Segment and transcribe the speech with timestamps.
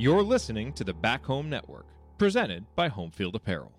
[0.00, 1.84] You're listening to the Back Home Network,
[2.16, 3.70] presented by Homefield Apparel.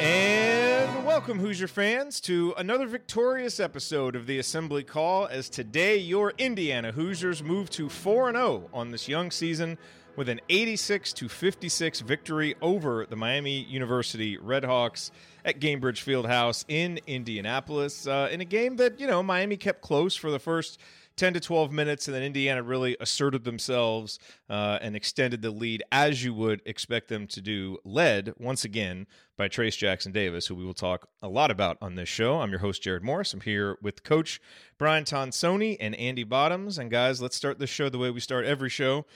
[0.00, 5.26] And welcome, Hoosier fans, to another victorious episode of the Assembly Call.
[5.26, 9.76] As today, your Indiana Hoosiers move to 4 0 on this young season
[10.18, 15.12] with an 86 to 56 victory over the Miami University Redhawks
[15.44, 18.04] at Gainbridge Fieldhouse in Indianapolis.
[18.04, 20.80] Uh, in a game that, you know, Miami kept close for the first
[21.14, 24.18] 10 to 12 minutes, and then Indiana really asserted themselves
[24.50, 29.06] uh, and extended the lead as you would expect them to do, led once again
[29.36, 32.40] by Trayce Jackson Davis, who we will talk a lot about on this show.
[32.40, 33.32] I'm your host, Jerod Morris.
[33.32, 34.40] I'm here with Coach
[34.78, 36.76] Brian Tonsoni and Andy Bottoms.
[36.76, 39.06] And guys, let's start this show the way we start every show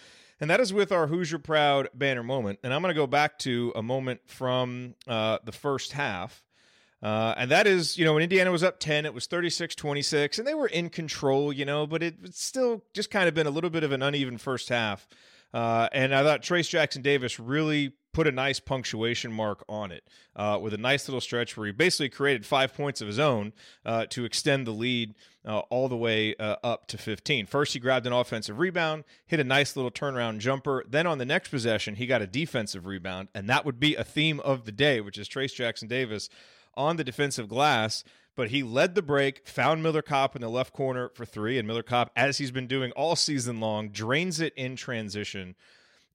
[0.42, 2.58] and that is with our Hoosier Proud banner moment.
[2.64, 6.42] And I'm going to go back to a moment from uh, the first half.
[7.00, 10.38] Uh, and that is, you know, when Indiana was up 10, it was 36 26,
[10.40, 13.46] and they were in control, you know, but it, it's still just kind of been
[13.46, 15.06] a little bit of an uneven first half.
[15.54, 20.04] Uh, and I thought Trayce Jackson Davis really put a nice punctuation mark on it
[20.36, 23.52] uh, with a nice little stretch where he basically created five points of his own
[23.84, 25.14] uh, to extend the lead
[25.46, 27.46] uh, all the way uh, up to 15.
[27.46, 30.84] First, he grabbed an offensive rebound, hit a nice little turnaround jumper.
[30.88, 34.04] Then on the next possession, he got a defensive rebound, and that would be a
[34.04, 36.28] theme of the day, which is Trayce Jackson Davis
[36.74, 38.04] on the defensive glass.
[38.34, 41.68] But he led the break, found Miller Kopp in the left corner for three, and
[41.68, 45.54] Miller Kopp, as he's been doing all season long, drains it in transition.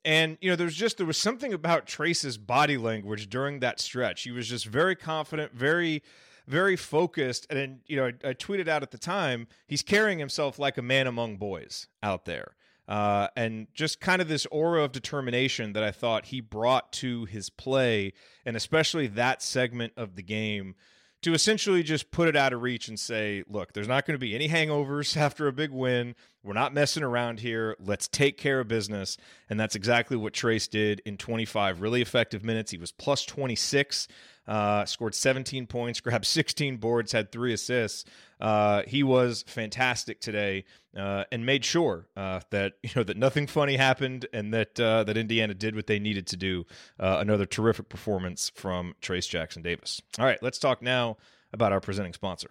[0.08, 4.24] And you know, there's just there was something about Trayce's body language during that stretch.
[4.24, 6.02] He was just very confident, very
[6.48, 7.46] very focused.
[7.50, 10.82] And you know, I, I, tweeted out at the time, he's carrying himself like a
[10.82, 12.56] man among boys out there.
[12.88, 17.26] Uh, and just kind of this aura of determination that I thought he brought to
[17.26, 18.14] his play,
[18.46, 20.76] and especially that segment of the game
[21.24, 24.20] to essentially just put it out of reach and say, look, there's not going to
[24.20, 26.16] be any hangovers after a big win.
[26.48, 27.76] We're not messing around here.
[27.80, 29.18] Let's take care of business.
[29.50, 32.72] And that's exactly what Trayce did in 25 really effective minutes.
[32.72, 34.08] He was plus 26
[34.48, 38.06] uh, scored 17 points, grabbed 16 boards, had three assists.
[38.40, 40.64] Uh, he was fantastic today,
[40.96, 45.04] uh, and made sure uh, that you know that nothing funny happened, and that uh,
[45.04, 46.66] that Indiana did what they needed to do.
[47.00, 50.02] Uh, another terrific performance from Trayce Jackson Davis.
[50.18, 51.18] All right, let's talk now
[51.52, 52.50] about our presenting sponsor.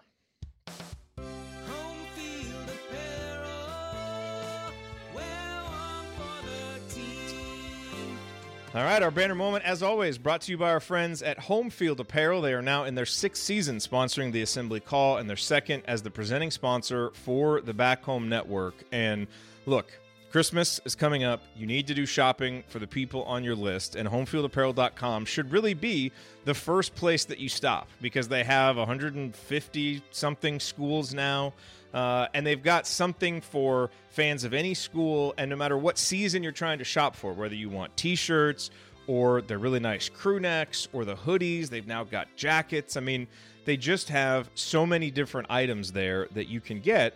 [8.75, 11.99] All right, our banner moment, as always, brought to you by our friends at Homefield
[11.99, 12.43] Apparel.
[12.43, 16.03] They are now in their sixth season sponsoring the Assembly Call and their second as
[16.03, 18.75] the presenting sponsor for the Back Home Network.
[18.93, 19.29] And
[19.65, 19.99] look,
[20.31, 21.43] Christmas is coming up.
[21.57, 25.73] You need to do shopping for the people on your list, and homefieldapparel.com should really
[25.73, 26.13] be
[26.45, 31.55] the first place that you stop because they have 150 something schools now.
[31.97, 36.43] Uh, and they've got something for fans of any school, and no matter what season
[36.43, 38.71] you're trying to shop for, whether you want t shirts
[39.07, 42.99] or the really nice crew necks or the hoodies, they've now got jackets.
[42.99, 43.27] I mean,
[43.65, 47.15] they just have so many different items there that you can get.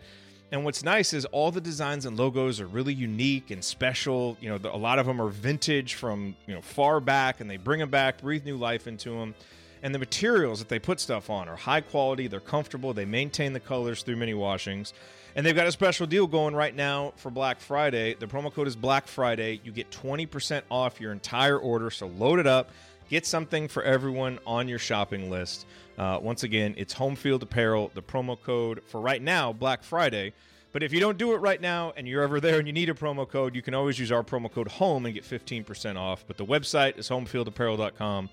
[0.50, 4.38] And what's nice is all the designs and logos are really unique and special.
[4.40, 7.58] You know, a lot of them are vintage from, you know, far back and they
[7.58, 9.34] bring them back, breathe new life into them
[9.82, 13.52] and the materials that they put stuff on are high quality, they're comfortable, they maintain
[13.52, 14.92] the colors through many washings.
[15.36, 18.14] And they've got a special deal going right now for Black Friday.
[18.14, 19.60] The promo code is Black Friday.
[19.62, 22.70] You get 20% off your entire order, so load it up.
[23.08, 25.66] Get something for everyone on your shopping list.
[25.96, 30.32] Uh, once again, it's Home Field Apparel, the promo code for right now, Black Friday.
[30.72, 32.88] But if you don't do it right now and you're ever there and you need
[32.88, 36.24] a promo code, you can always use our promo code HOME and get 15% off.
[36.26, 38.30] But the website is homefieldapparel.com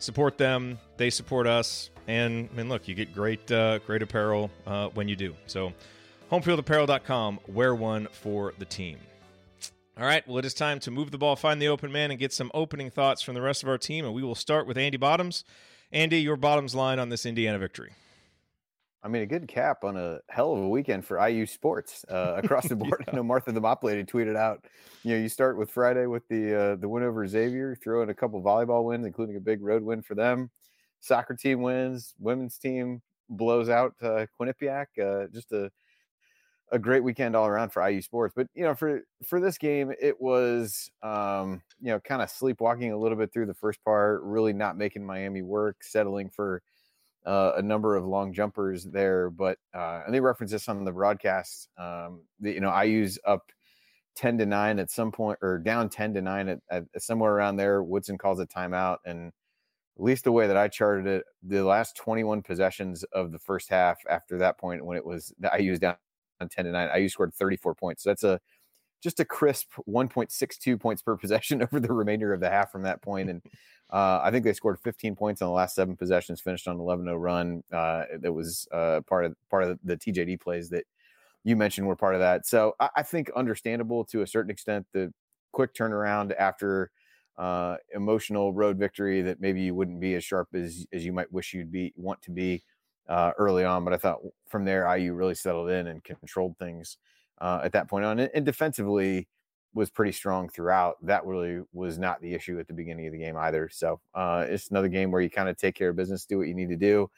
[0.00, 0.78] support them.
[0.96, 1.90] They support us.
[2.08, 5.34] And I mean, look, you get great, uh, great apparel uh, when you do.
[5.46, 5.72] So,
[6.32, 7.40] homefieldapparel.com.
[7.46, 8.98] Wear one for the team.
[9.96, 10.26] All right.
[10.26, 12.50] Well, it is time to move the ball, find the open man, and get some
[12.54, 14.04] opening thoughts from the rest of our team.
[14.04, 15.44] And we will start with Andy Bottoms.
[15.92, 17.92] Andy, your bottoms line on this Indiana victory.
[19.02, 22.34] I mean, a good cap on a hell of a weekend for IU sports uh,
[22.44, 23.04] across the board.
[23.06, 23.12] yeah.
[23.12, 24.66] I know Martha the Mop Lady tweeted out,
[25.02, 28.10] you know, you start with Friday with the uh, the win over Xavier, throw in
[28.10, 30.50] a couple volleyball wins, including a big road win for them.
[31.00, 33.00] Soccer team wins, women's team
[33.30, 34.86] blows out uh, Quinnipiac.
[35.00, 35.70] Uh, just a
[36.72, 38.32] a great weekend all around for IU sports.
[38.36, 42.92] But you know, for for this game, it was um, you know kind of sleepwalking
[42.92, 46.62] a little bit through the first part, really not making Miami work, settling for
[47.26, 50.92] uh, a number of long jumpers there, but uh, and they reference this on the
[50.92, 51.68] broadcast.
[51.78, 53.50] Um, the, you know, IU's up
[54.14, 57.56] ten to nine at some point, or down ten to nine at, at, somewhere around
[57.56, 57.82] there.
[57.82, 59.32] Woodson calls a timeout, and
[60.00, 63.68] at least the way that I charted it, the last 21 possessions of the first
[63.68, 65.96] half after that point when it was that IU's down
[66.40, 68.04] 10 to 9, IU's scored 34 points.
[68.04, 68.40] So that's a
[69.02, 73.02] just a crisp 1.62 points per possession over the remainder of the half from that
[73.02, 73.30] point.
[73.30, 73.42] And
[73.92, 77.20] uh, I think they scored 15 points on the last seven possessions, finished on 11-0
[77.20, 77.62] run.
[77.72, 80.84] Uh, that was uh, part of part of the TJD plays that
[81.42, 82.46] you mentioned were part of that.
[82.46, 84.86] So I, I think understandable to a certain extent.
[84.92, 85.12] The
[85.52, 86.90] quick turnaround after
[87.36, 91.32] uh, emotional road victory that maybe you wouldn't be as sharp as as you might
[91.32, 92.62] wish you'd be want to be
[93.08, 93.84] uh, early on.
[93.84, 96.98] But I thought from there, IU really settled in and controlled things
[97.40, 99.26] uh, at that point on, and, and defensively
[99.74, 100.96] was pretty strong throughout.
[101.02, 103.68] That really was not the issue at the beginning of the game either.
[103.72, 106.48] So uh, it's another game where you kind of take care of business, do what
[106.48, 107.10] you need to do.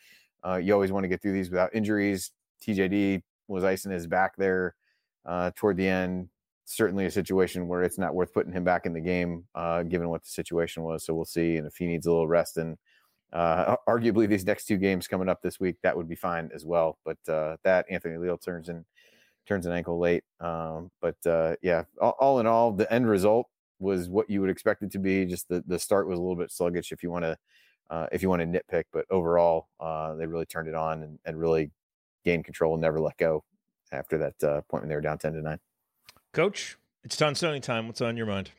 [0.46, 2.32] Uh, you always want to get through these without injuries.
[2.62, 4.75] TJD was icing his back there
[5.25, 6.28] uh, toward the end
[6.64, 10.08] certainly a situation where it's not worth putting him back in the game, uh, given
[10.08, 11.04] what the situation was.
[11.04, 11.56] So we'll see.
[11.56, 12.76] And if he needs a little rest, and
[13.32, 16.64] uh, arguably these next two games coming up this week, that would be fine as
[16.64, 16.99] well.
[17.04, 18.84] But uh, that Anthony Leal turns in
[19.47, 20.25] turns an ankle late.
[20.41, 23.47] Um, but uh, yeah, all, all, in all, the end result
[23.79, 25.25] was what you would expect it to be.
[25.25, 27.37] Just the the start was a little bit sluggish if you want to.
[27.91, 31.19] Uh, if you want to nitpick, but overall, uh, they really turned it on and,
[31.27, 31.71] and really
[32.25, 33.44] gained control and never let go
[33.91, 35.59] after that point when they were down ten to nine.
[36.33, 37.87] Coach, it's Tonsoni time.
[37.87, 38.50] What's on your mind?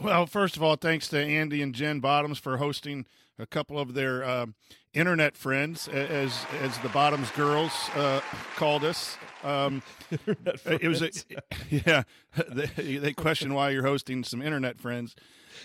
[0.00, 3.06] Well, first of all, thanks to Andy and Jen Bottoms for hosting
[3.38, 4.46] a couple of their uh,
[4.94, 8.20] internet friends, as as the Bottoms girls uh,
[8.56, 9.16] called us.
[9.42, 9.82] Um,
[10.66, 11.10] it was a,
[11.70, 12.02] yeah.
[12.48, 15.14] They, they question why you're hosting some internet friends.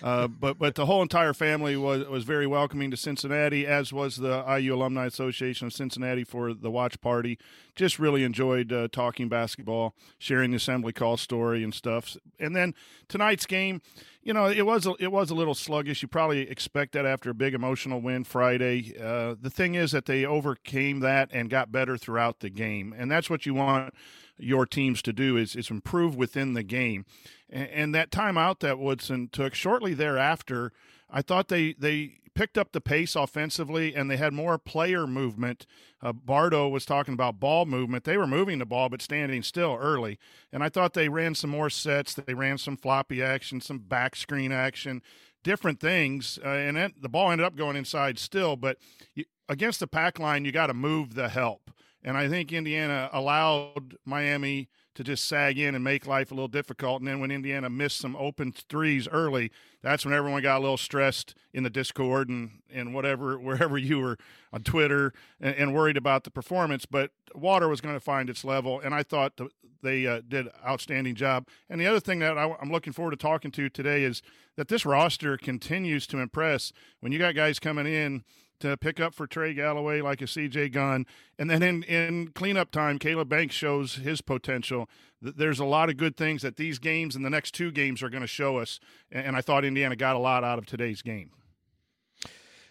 [0.03, 4.17] Uh, but but the whole entire family was was very welcoming to Cincinnati, as was
[4.17, 7.39] the IU Alumni Association of Cincinnati for the watch party.
[7.75, 12.17] Just really enjoyed uh, talking basketball, sharing the assembly call story and stuff.
[12.39, 12.73] And then
[13.07, 13.81] tonight's game,
[14.27, 16.01] you know, it was a, it was a little sluggish.
[16.01, 18.93] You probably expect that after a big emotional win Friday.
[19.01, 23.09] Uh, the thing is that they overcame that and got better throughout the game, and
[23.09, 23.93] that's what you want
[24.37, 27.05] your teams to do is, is improve within the game.
[27.49, 30.73] And, and that timeout that Woodson took shortly thereafter,
[31.09, 35.65] I thought they, they picked up the pace offensively and they had more player movement.
[36.03, 38.03] Uh, Bardo was talking about ball movement.
[38.03, 40.19] They were moving the ball but standing still early.
[40.53, 42.13] And I thought they ran some more sets.
[42.13, 45.01] They ran some floppy action, some back screen action,
[45.43, 46.37] different things.
[46.45, 48.55] Uh, and it, the ball ended up going inside still.
[48.55, 48.77] But
[49.15, 51.71] you, against the pack line, you got to move the help.
[52.03, 56.47] And I think Indiana allowed Miami to just sag in and make life a little
[56.47, 57.01] difficult.
[57.01, 59.51] And then when Indiana missed some open threes early,
[59.83, 63.99] that's when everyone got a little stressed in the Discord and, and whatever, wherever you
[63.99, 64.17] were
[64.51, 66.87] on Twitter and, and worried about the performance.
[66.87, 68.79] But water was going to find its level.
[68.79, 69.49] And I thought the,
[69.83, 71.47] they uh, did outstanding job.
[71.69, 74.23] And the other thing that I, I'm looking forward to talking to today is
[74.55, 78.23] that this roster continues to impress when you got guys coming in
[78.59, 81.05] to pick up for Trey Galloway like a CJ Gunn.
[81.37, 84.89] And then in, in cleanup time, Caleb Banks shows his potential.
[85.21, 88.09] There's a lot of good things that these games and the next two games are
[88.09, 88.79] going to show us.
[89.11, 91.31] And I thought Indiana got a lot out of today's game.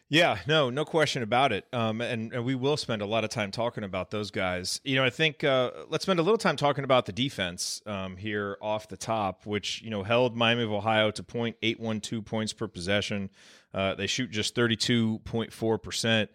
[0.09, 1.65] Yeah, no, no question about it.
[1.73, 4.81] Um, and, and, we will spend a lot of time talking about those guys.
[4.85, 8.17] You know, I think uh, let's spend a little time talking about the defense um,
[8.17, 12.01] here off the top, which you know held Miami of Ohio to point eight one
[12.01, 13.31] two points per possession.
[13.77, 16.31] Uh, they shoot just thirty two point four percent.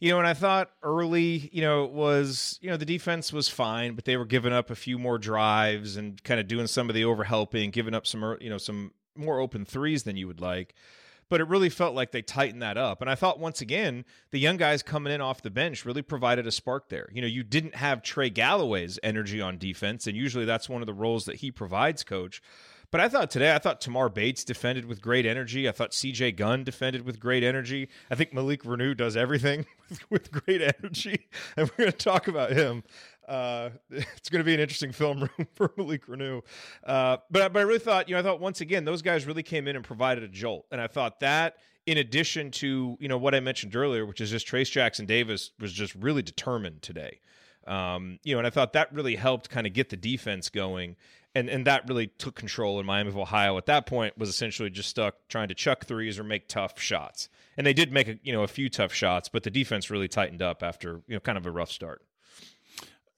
[0.00, 3.48] You know, and I thought early, you know, it was you know the defense was
[3.48, 6.88] fine, but they were giving up a few more drives and kind of doing some
[6.88, 10.40] of the overhelping, giving up some you know some more open threes than you would
[10.40, 10.74] like
[11.28, 13.00] but it really felt like they tightened that up.
[13.00, 16.46] And I thought once again, the young guys coming in off the bench really provided
[16.46, 17.08] a spark there.
[17.12, 20.86] You know, you didn't have Trey Galloway's energy on defense, and usually that's one of
[20.86, 22.42] the roles that he provides, coach.
[22.90, 25.68] But I thought today, I thought Tamar Bates defended with great energy.
[25.68, 27.88] I thought CJ Gunn defended with great energy.
[28.10, 29.66] I think Malik Reneau does everything
[30.10, 31.26] with, great energy.
[31.56, 32.84] And we're going to talk about him.
[33.26, 36.42] Uh, it's going to be an interesting film room for Malik Reneau.
[36.84, 39.42] Uh, but, but I really thought, you know, I thought once again, those guys really
[39.42, 40.66] came in and provided a jolt.
[40.72, 44.30] And I thought that, in addition to, you know, what I mentioned earlier, which is
[44.30, 47.20] just Trayce Jackson Davis was just really determined today.
[47.66, 50.96] Um, you know, and I thought that really helped kind of get the defense going.
[51.38, 54.70] And, and that really took control in Miami of Ohio at that point was essentially
[54.70, 57.28] just stuck trying to chuck threes or make tough shots.
[57.56, 60.08] And they did make a, you know a few tough shots, but the defense really
[60.08, 62.02] tightened up after you know kind of a rough start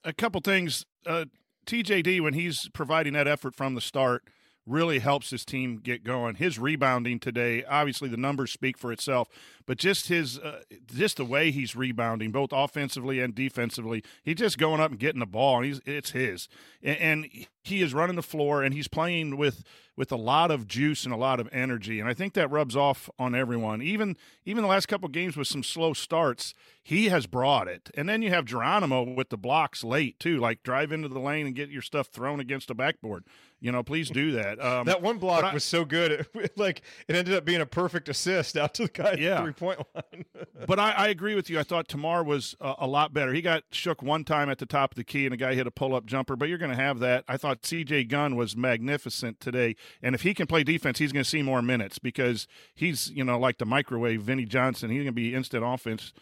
[0.03, 0.85] a couple things.
[1.05, 1.25] Uh,
[1.65, 4.23] TJD, when he's providing that effort from the start,
[4.65, 6.35] really helps his team get going.
[6.35, 9.27] His rebounding today, obviously the numbers speak for itself,
[9.65, 14.57] but just his uh, just the way he's rebounding, both offensively and defensively, he's just
[14.57, 16.47] going up and getting the ball, and he's it's his.
[16.83, 19.63] And, and he is running the floor and he's playing with
[19.95, 22.75] with a lot of juice and a lot of energy and i think that rubs
[22.75, 27.27] off on everyone even even the last couple games with some slow starts he has
[27.27, 31.07] brought it and then you have geronimo with the blocks late too like drive into
[31.07, 33.23] the lane and get your stuff thrown against the backboard
[33.61, 36.81] you know please do that um, that one block I, was so good it, like
[37.07, 39.41] it ended up being a perfect assist out to the guy yeah.
[39.41, 40.25] three point line
[40.67, 43.41] but I, I, agree with you i thought tamar was uh, a lot better he
[43.41, 45.71] got shook one time at the top of the key and a guy hit a
[45.71, 49.75] pull-up jumper but you're going to have that i thought cj gunn was magnificent today
[50.01, 53.23] and if he can play defense, he's going to see more minutes because he's, you
[53.23, 54.89] know, like the microwave Vinnie Johnson.
[54.89, 56.13] He's going to be instant offense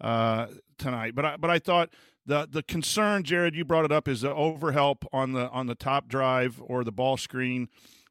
[0.00, 1.14] uh, tonight.
[1.14, 1.90] But I, but I thought
[2.28, 5.74] the the concern, Jerod, you brought it up, is the overhelp on the on the
[5.74, 7.68] top drive or the ball screen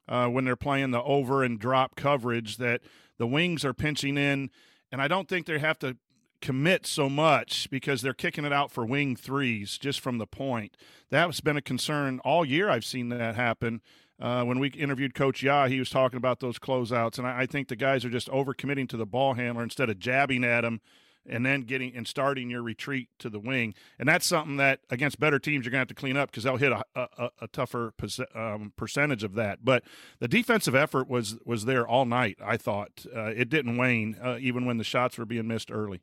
[0.08, 2.80] uh, when they're playing the over and drop coverage that
[3.16, 4.50] the wings are pinching in,
[4.90, 5.96] and I don't think they have to
[6.40, 10.76] commit so much because they're kicking it out for wing threes just from the point.
[11.10, 12.68] That's been a concern all year.
[12.68, 13.80] I've seen that happen.
[14.20, 17.46] Uh, when we interviewed Coach Ya, he was talking about those closeouts, and I, I
[17.46, 20.80] think the guys are just overcommitting to the ball handler instead of jabbing at him
[21.28, 23.74] and then getting and starting your retreat to the wing.
[23.98, 26.44] And that's something that against better teams you're going to have to clean up because
[26.44, 27.92] they'll hit a, a, a tougher
[28.34, 29.64] um, percentage of that.
[29.64, 29.84] But
[30.18, 32.38] the defensive effort was was there all night.
[32.44, 36.00] I thought uh, it didn't wane uh, even when the shots were being missed early.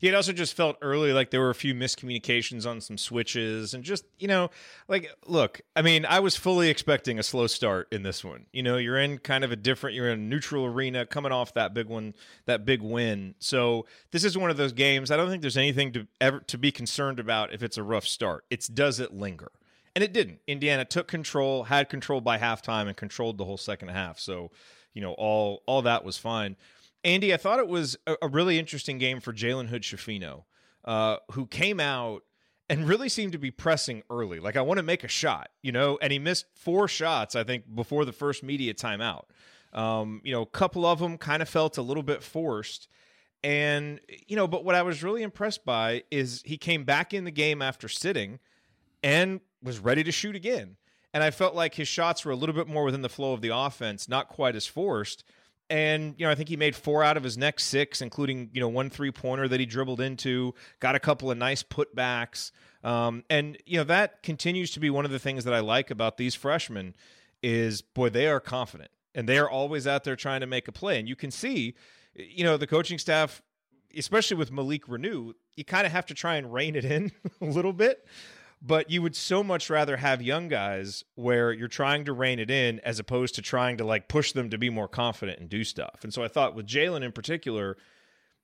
[0.00, 3.74] Yeah, it also just felt early like there were a few miscommunications on some switches
[3.74, 4.50] and just, you know,
[4.88, 8.46] like look, I mean, I was fully expecting a slow start in this one.
[8.52, 11.54] You know, you're in kind of a different you're in a neutral arena coming off
[11.54, 12.14] that big one,
[12.46, 13.34] that big win.
[13.38, 16.58] So, this is one of those games I don't think there's anything to ever to
[16.58, 18.44] be concerned about if it's a rough start.
[18.50, 19.50] It's does it linger?
[19.94, 20.38] And it didn't.
[20.46, 24.20] Indiana took control, had control by halftime and controlled the whole second half.
[24.20, 24.50] So,
[24.94, 26.56] you know, all all that was fine.
[27.04, 30.44] Andy, I thought it was a, a really interesting game for Jalen Hood Schifino,
[30.84, 32.22] uh, who came out
[32.68, 34.38] and really seemed to be pressing early.
[34.38, 37.42] Like, I want to make a shot, you know, and he missed four shots, I
[37.42, 39.24] think, before the first media timeout.
[39.72, 42.88] Um, you know, a couple of them kind of felt a little bit forced.
[43.42, 47.24] And, you know, but what I was really impressed by is he came back in
[47.24, 48.38] the game after sitting
[49.02, 50.76] and was ready to shoot again.
[51.12, 53.40] And I felt like his shots were a little bit more within the flow of
[53.40, 55.24] the offense, not quite as forced
[55.70, 58.60] and you know I think he made four out of his next six, including you
[58.60, 60.54] know one three pointer that he dribbled into.
[60.80, 62.50] Got a couple of nice putbacks,
[62.84, 65.90] um, and you know that continues to be one of the things that I like
[65.90, 66.94] about these freshmen
[67.42, 70.72] is boy they are confident and they are always out there trying to make a
[70.72, 71.74] play, and you can see,
[72.14, 73.40] you know, the coaching staff,
[73.96, 77.46] especially with Malik Reneau, you kind of have to try and rein it in a
[77.46, 78.06] little bit
[78.62, 82.50] but you would so much rather have young guys where you're trying to rein it
[82.50, 85.64] in as opposed to trying to like push them to be more confident and do
[85.64, 86.00] stuff.
[86.02, 87.78] And so I thought with Jalen in particular,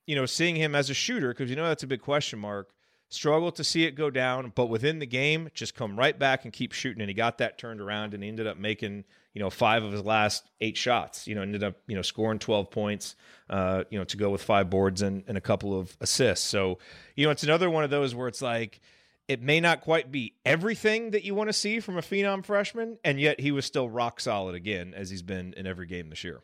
[0.07, 2.71] you know, seeing him as a shooter, because you know that's a big question mark,
[3.09, 6.53] struggle to see it go down, but within the game, just come right back and
[6.53, 7.01] keep shooting.
[7.01, 9.91] And he got that turned around and he ended up making, you know, five of
[9.91, 13.15] his last eight shots, you know, ended up, you know, scoring 12 points,
[13.49, 16.47] uh, you know, to go with five boards and, and a couple of assists.
[16.47, 16.79] So,
[17.15, 18.81] you know, it's another one of those where it's like,
[19.27, 22.97] it may not quite be everything that you want to see from a phenom freshman,
[23.03, 26.23] and yet he was still rock solid again, as he's been in every game this
[26.23, 26.41] year.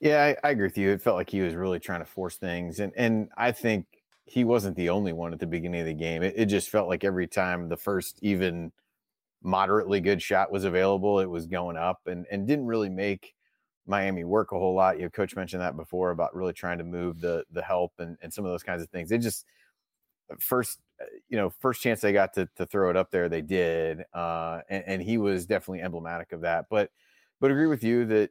[0.00, 0.90] Yeah, I, I agree with you.
[0.90, 3.86] It felt like he was really trying to force things, and and I think
[4.24, 6.22] he wasn't the only one at the beginning of the game.
[6.22, 8.72] It, it just felt like every time the first even
[9.42, 13.34] moderately good shot was available, it was going up, and and didn't really make
[13.86, 14.96] Miami work a whole lot.
[14.96, 18.16] You know, coach mentioned that before about really trying to move the the help and
[18.20, 19.12] and some of those kinds of things.
[19.12, 19.46] It just
[20.40, 20.80] first
[21.28, 24.60] you know first chance they got to, to throw it up there they did uh,
[24.68, 26.90] and, and, he was definitely emblematic of that but
[27.40, 28.30] but agree with you that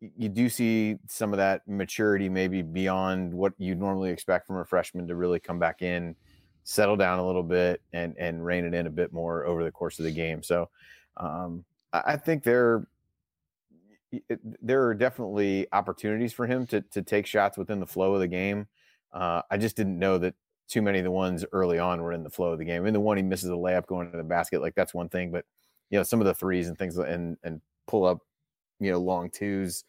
[0.00, 4.64] you do see some of that maturity maybe beyond what you'd normally expect from a
[4.64, 6.14] freshman to really come back in
[6.64, 9.70] settle down a little bit and and rein it in a bit more over the
[9.70, 10.68] course of the game so
[11.16, 12.86] um, I think there
[14.60, 18.28] there are definitely opportunities for him to to take shots within the flow of the
[18.28, 18.66] game
[19.12, 20.34] uh, I just didn't know that
[20.68, 22.82] too many of the ones early on were in the flow of the game.
[22.82, 25.08] I mean, the one he misses a layup going to the basket, like that's one
[25.08, 25.44] thing, but
[25.90, 28.18] you know, some of the threes and things and and pull up,
[28.80, 29.84] you know, long twos.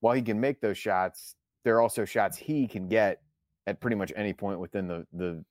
[0.00, 3.20] While he can make those shots, there are also shots he can get
[3.66, 5.44] at pretty much any point within the the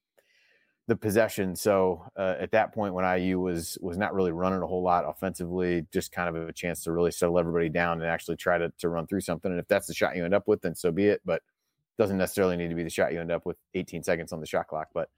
[0.88, 1.56] the possession.
[1.56, 5.06] So uh, at that point, when IU was was not really running a whole lot
[5.08, 8.72] offensively, just kind of a chance to really settle everybody down and actually try to
[8.80, 9.52] to run through something.
[9.52, 11.22] And if that's the shot you end up with, then so be it.
[11.24, 11.42] But
[11.98, 14.46] doesn't necessarily need to be the shot you end up with 18 seconds on the
[14.46, 14.90] shot clock.
[14.94, 15.10] But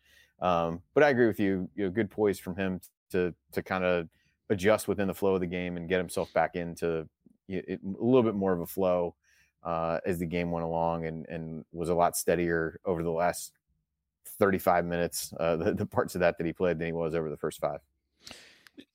[0.41, 1.69] um, but I agree with you.
[1.75, 4.07] You know, good poise from him to to kind of
[4.49, 7.07] adjust within the flow of the game and get himself back into
[7.47, 9.15] it, a little bit more of a flow
[9.63, 13.53] uh, as the game went along, and and was a lot steadier over the last
[14.39, 15.33] 35 minutes.
[15.39, 17.59] Uh, the, the parts of that that he played than he was over the first
[17.59, 17.79] five.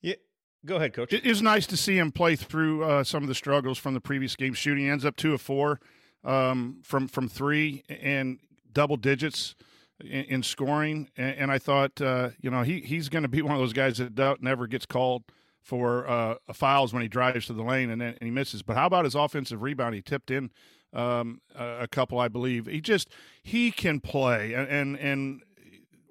[0.01, 0.15] Yeah,
[0.63, 1.11] Go ahead, coach.
[1.11, 4.01] It is nice to see him play through uh, some of the struggles from the
[4.01, 4.53] previous game.
[4.53, 5.79] Shooting ends up two of four
[6.23, 8.39] um, from from three and
[8.71, 9.55] double digits
[9.99, 11.09] in, in scoring.
[11.17, 13.73] And, and, I thought, uh, you know, he he's going to be one of those
[13.73, 15.23] guys that never gets called
[15.61, 18.61] for uh, fouls when he drives to the lane and then and he misses.
[18.61, 19.95] But how about his offensive rebound?
[19.95, 20.51] He tipped in
[20.93, 22.65] um, a, a, couple, I believe.
[22.65, 23.09] He just
[23.41, 24.97] he can play and and.
[24.97, 25.41] and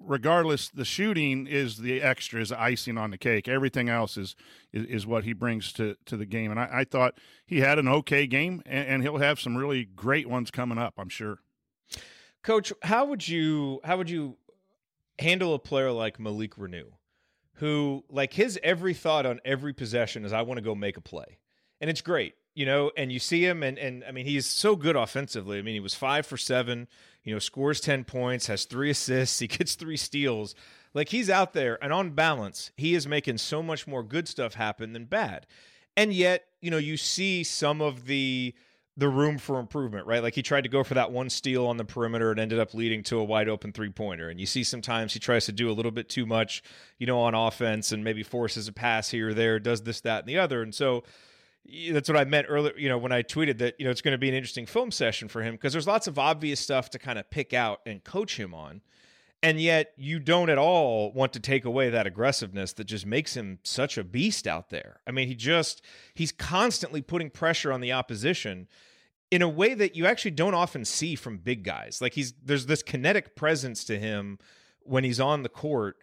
[0.05, 3.47] regardless, the shooting is the extra, is icing on the cake.
[3.47, 4.35] Everything else is
[4.71, 6.51] is, is what he brings to, to the game.
[6.51, 7.15] And I, I thought
[7.45, 10.95] he had an okay game, and, and, he'll have some really great ones coming up.
[10.97, 11.39] I'm sure.
[12.43, 14.37] Coach, how would you how would you
[15.19, 16.93] handle a player like Malik Reneau,
[17.55, 21.01] who like his every thought on every possession is I want to go make a
[21.01, 21.39] play,
[21.79, 24.75] and it's great you know, and you see him, and and I mean, he's so
[24.75, 25.57] good offensively.
[25.57, 26.87] I mean, he was five for seven,
[27.23, 30.55] you know, scores ten points, has three assists, he gets three steals.
[30.93, 34.55] Like he's out there, and on balance, he is making so much more good stuff
[34.55, 35.47] happen than bad.
[35.95, 38.53] And yet, you know, you see some of the
[38.97, 40.21] the room for improvement, right?
[40.21, 42.73] Like he tried to go for that one steal on the perimeter and ended up
[42.73, 44.29] leading to a wide open three pointer.
[44.29, 46.61] And you see sometimes he tries to do a little bit too much,
[46.99, 50.19] you know, on offense and maybe forces a pass here or there, does this, that,
[50.19, 50.61] and the other.
[50.61, 51.03] And so
[51.91, 54.13] that's what I meant earlier, you know, when I tweeted that, you know, it's going
[54.13, 56.99] to be an interesting film session for him because there's lots of obvious stuff to
[56.99, 58.81] kind of pick out and coach him on.
[59.43, 63.35] And yet you don't at all want to take away that aggressiveness that just makes
[63.35, 64.99] him such a beast out there.
[65.07, 68.67] I mean, he just, he's constantly putting pressure on the opposition
[69.31, 72.01] in a way that you actually don't often see from big guys.
[72.01, 74.37] Like he's, there's this kinetic presence to him
[74.83, 75.97] when he's on the court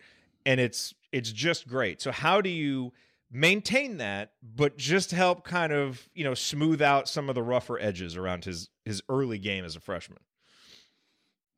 [0.44, 2.00] and it's, it's just great.
[2.00, 2.92] So how do you,
[3.30, 7.78] maintain that, but just help kind of you know smooth out some of the rougher
[7.78, 10.20] edges around his his early game as a freshman.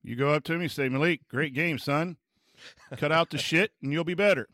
[0.02, 2.16] You go up to me, say Malik, great game, son.
[2.96, 4.48] Cut out the shit, and you'll be better.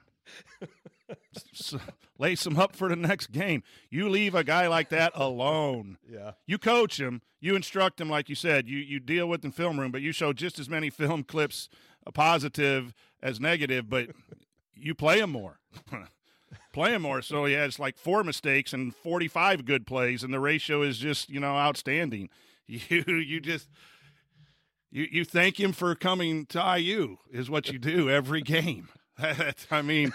[1.52, 1.78] so,
[2.18, 3.62] lace him up for the next game.
[3.90, 5.98] You leave a guy like that alone.
[6.08, 6.32] Yeah.
[6.46, 7.22] You coach him.
[7.40, 8.68] You instruct him, like you said.
[8.68, 11.68] You you deal with in film room, but you show just as many film clips,
[12.04, 13.88] a positive as negative.
[13.88, 14.10] But
[14.74, 15.60] you play him more.
[16.76, 17.22] playing more.
[17.22, 21.30] So he has like four mistakes and 45 good plays, and the ratio is just,
[21.30, 22.28] you know, outstanding.
[22.68, 23.68] You, you just,
[24.90, 28.88] you, you thank him for coming to IU, is what you do every game.
[29.70, 30.12] I mean,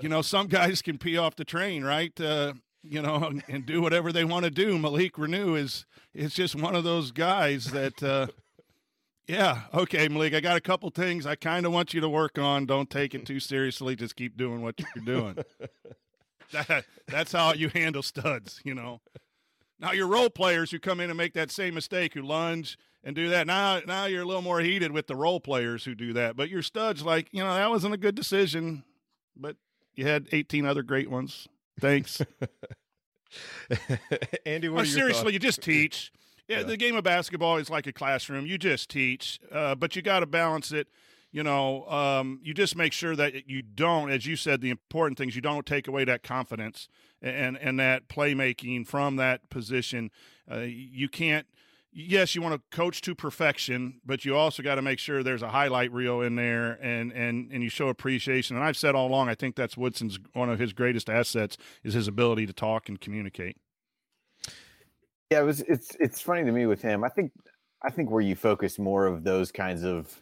[0.00, 2.20] you know, some guys can pee off the train, right?
[2.20, 4.80] Uh, you know, and, and, do whatever they want to do.
[4.80, 8.26] Malik Reneau is is just one of those guys that uh,
[9.30, 9.62] yeah.
[9.72, 10.34] Okay, Malik.
[10.34, 12.66] I got a couple things I kind of want you to work on.
[12.66, 13.94] Don't take it too seriously.
[13.96, 15.36] Just keep doing what you're doing.
[16.52, 19.00] that, that's how you handle studs, you know.
[19.78, 23.14] Now your role players who come in and make that same mistake, who lunge and
[23.14, 23.46] do that.
[23.46, 26.36] Now, now you're a little more heated with the role players who do that.
[26.36, 28.84] But your studs, like you know, that wasn't a good decision.
[29.36, 29.56] But
[29.94, 31.48] you had 18 other great ones.
[31.78, 32.20] Thanks,
[34.44, 34.68] Andy.
[34.68, 36.12] What seriously, you just teach.
[36.50, 38.44] Yeah, yeah, the game of basketball is like a classroom.
[38.44, 40.88] You just teach, uh, but you got to balance it.
[41.30, 45.16] You know, um, you just make sure that you don't, as you said, the important
[45.16, 45.36] things.
[45.36, 46.88] You don't take away that confidence
[47.22, 50.10] and and that playmaking from that position.
[50.50, 51.46] Uh, you can't.
[51.92, 55.42] Yes, you want to coach to perfection, but you also got to make sure there's
[55.42, 58.56] a highlight reel in there, and and and you show appreciation.
[58.56, 61.94] And I've said all along, I think that's Woodson's one of his greatest assets is
[61.94, 63.56] his ability to talk and communicate.
[65.30, 65.60] Yeah, it was.
[65.62, 67.04] It's it's funny to me with him.
[67.04, 67.32] I think
[67.82, 70.20] I think where you focus more of those kinds of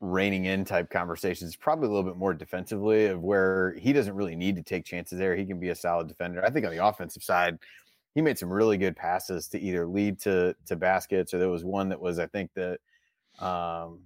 [0.00, 4.36] reining in type conversations, probably a little bit more defensively, of where he doesn't really
[4.36, 5.34] need to take chances there.
[5.34, 6.44] He can be a solid defender.
[6.44, 7.58] I think on the offensive side,
[8.14, 11.64] he made some really good passes to either lead to to baskets, or there was
[11.64, 12.78] one that was I think that.
[13.44, 14.00] Um,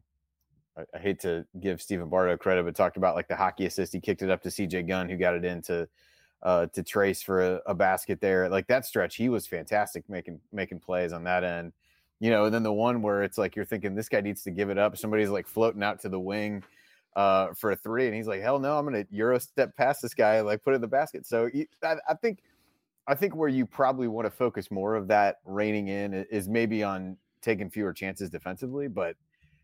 [0.77, 3.93] I, I hate to give Stephen Bardo credit, but talked about like the hockey assist.
[3.93, 5.87] He kicked it up to CJ Gunn, who got it into
[6.43, 8.49] uh, to Trayce for a, a, basket there.
[8.49, 11.73] Like that stretch, he was fantastic making making plays on that end.
[12.21, 14.51] You know, and then the one where it's like you're thinking this guy needs to
[14.51, 14.97] give it up.
[14.97, 16.63] Somebody's like floating out to the wing
[17.17, 20.15] uh, for a three, and he's like, "Hell no, I'm to euro step past this
[20.15, 21.49] guy, like put it in the basket." So
[21.83, 22.41] I, I think,
[23.07, 26.83] I think where you probably want to focus more of that reining in is maybe
[26.83, 29.17] on taking fewer chances defensively, but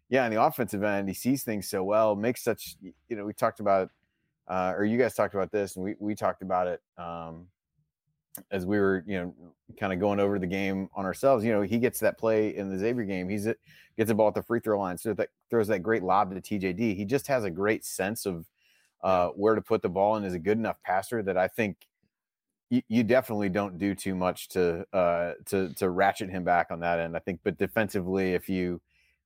[0.08, 2.76] yeah, on the offensive end, he sees things so well, makes such.
[2.80, 3.90] You know, we talked about
[4.48, 7.46] uh, or you guys talked about this, and we we talked about it um,
[8.50, 9.34] as we were, you know,
[9.78, 11.44] kind of going over the game on ourselves.
[11.44, 13.28] You know, he gets that play in the Xavier game.
[13.28, 13.46] He's
[13.96, 16.40] gets a ball at the free throw line, so that throws that great lob to
[16.40, 16.96] TJD.
[16.96, 18.46] He just has a great sense of
[19.02, 21.87] uh, where to put the ball, and is a good enough passer that I think
[22.70, 26.80] you, you definitely don't do too much to uh, to to ratchet him back on
[26.80, 27.16] that end.
[27.16, 28.80] I think, but defensively, if you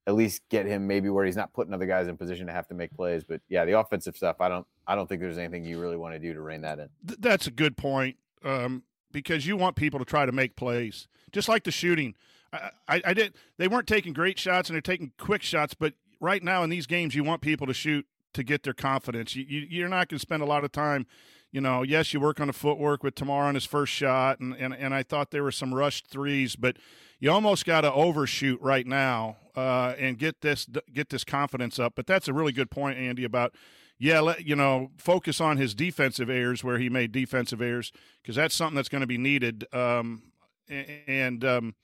[0.07, 2.67] at least get him maybe where he's not putting other guys in position to have
[2.69, 3.23] to make plays.
[3.25, 6.15] But yeah, the offensive stuff, I don't I don't think there's anything you really want
[6.15, 6.89] to do to rein that in.
[7.07, 11.09] Th- that's a good point um, because you want people to try to make plays,
[11.31, 12.15] just like the shooting.
[12.53, 13.35] I, I, I did.
[13.59, 16.87] They weren't taking great shots and they're taking quick shots, but right now in these
[16.87, 19.37] games, you want people to shoot to get their confidence.
[19.37, 21.07] You, you you're not going to spend a lot of time.
[21.51, 24.55] You know, yes, you work on the footwork with Tamar on his first shot, and,
[24.55, 26.79] and, and I thought there were some rushed threes, but
[27.21, 31.93] you almost got to overshoot right now uh, and get this get this confidence up.
[31.95, 33.55] But that's a really good point, Andy, about
[33.99, 38.37] yeah, let, you know, focus on his defensive errors where he made defensive errors because
[38.37, 39.67] that's something that's going to be needed.
[39.73, 40.23] Um,
[40.69, 41.75] and um,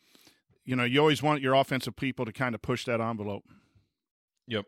[0.65, 3.45] you know, you always want your offensive people to kind of push that envelope.
[4.47, 4.67] Yep.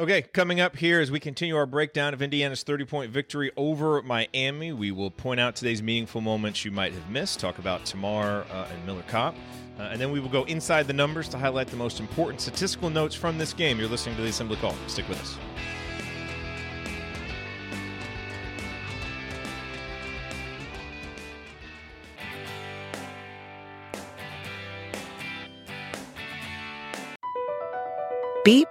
[0.00, 4.02] Okay, coming up here as we continue our breakdown of Indiana's 30 point victory over
[4.02, 8.44] Miami, we will point out today's meaningful moments you might have missed, talk about Tamar
[8.50, 9.34] uh, and Miller Kopp,
[9.78, 12.90] uh, and then we will go inside the numbers to highlight the most important statistical
[12.90, 13.78] notes from this game.
[13.78, 14.74] You're listening to the Assembly Call.
[14.88, 15.36] Stick with us.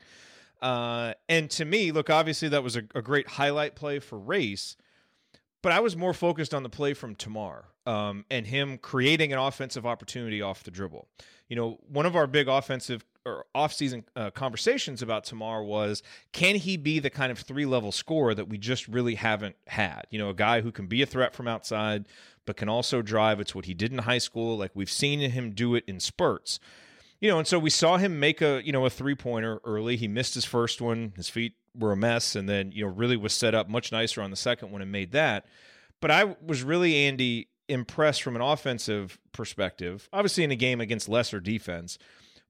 [0.60, 4.76] And to me, look, obviously that was a, a, great highlight play for Race,
[5.62, 9.38] but I was more focused on the play from Tamar um, and him creating an
[9.38, 11.08] offensive opportunity off the dribble.
[11.48, 16.56] You know, one of our big offensive or offseason uh, conversations about Tamar was can
[16.56, 20.02] he be the kind of three level scorer that we just really haven't had?
[20.10, 22.06] You know, a guy who can be a threat from outside,
[22.46, 23.38] but can also drive.
[23.40, 24.56] It's what he did in high school.
[24.56, 26.58] Like we've seen him do it in spurts.
[27.20, 29.96] You know, and so we saw him make a, you know, a three pointer early.
[29.96, 31.12] He missed his first one.
[31.16, 32.36] His feet were a mess.
[32.36, 34.92] And then, you know, really was set up much nicer on the second one and
[34.92, 35.46] made that.
[36.00, 41.08] But I was really, Andy, impressed from an offensive perspective, obviously in a game against
[41.08, 41.98] lesser defense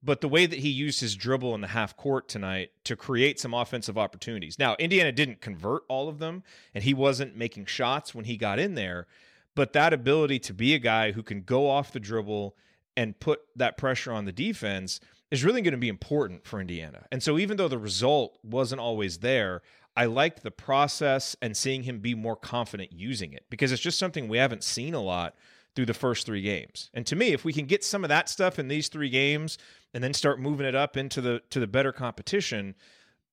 [0.02, 3.38] but the way that he used his dribble in the half court tonight to create
[3.38, 4.58] some offensive opportunities.
[4.58, 6.42] Now, Indiana didn't convert all of them,
[6.74, 9.06] and he wasn't making shots when he got in there,
[9.54, 12.56] but that ability to be a guy who can go off the dribble
[12.96, 14.98] and put that pressure on the defense
[15.32, 17.06] is really going to be important for Indiana.
[17.10, 19.62] And so, even though the result wasn't always there,
[19.96, 23.98] I liked the process and seeing him be more confident using it because it's just
[23.98, 25.34] something we haven't seen a lot
[25.74, 26.90] through the first three games.
[26.92, 29.56] And to me, if we can get some of that stuff in these three games
[29.94, 32.74] and then start moving it up into the to the better competition,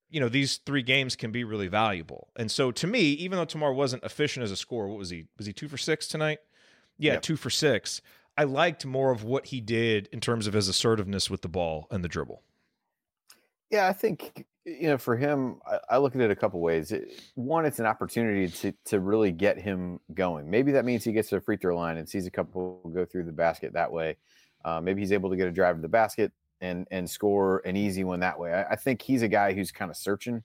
[0.10, 2.30] you know, these three games can be really valuable.
[2.38, 5.26] And so to me, even though Tamar wasn't efficient as a scorer, what was he?
[5.38, 6.40] Was he two for six tonight?
[6.98, 7.24] Yeah, yep.
[7.24, 8.02] two for six.
[8.40, 11.88] I liked more of what he did in terms of his assertiveness with the ball
[11.92, 12.42] and the dribble.
[13.70, 16.94] Yeah, I think you know for him, I, I look at it a couple ways.
[16.94, 20.50] It, one, it's an opportunity to to really get him going.
[20.50, 23.04] Maybe that means he gets to the free throw line and sees a couple go
[23.04, 24.16] through the basket that way.
[24.64, 27.76] Uh, maybe he's able to get a drive to the basket and and score an
[27.76, 28.54] easy one that way.
[28.54, 30.44] I, I think he's a guy who's kind of searching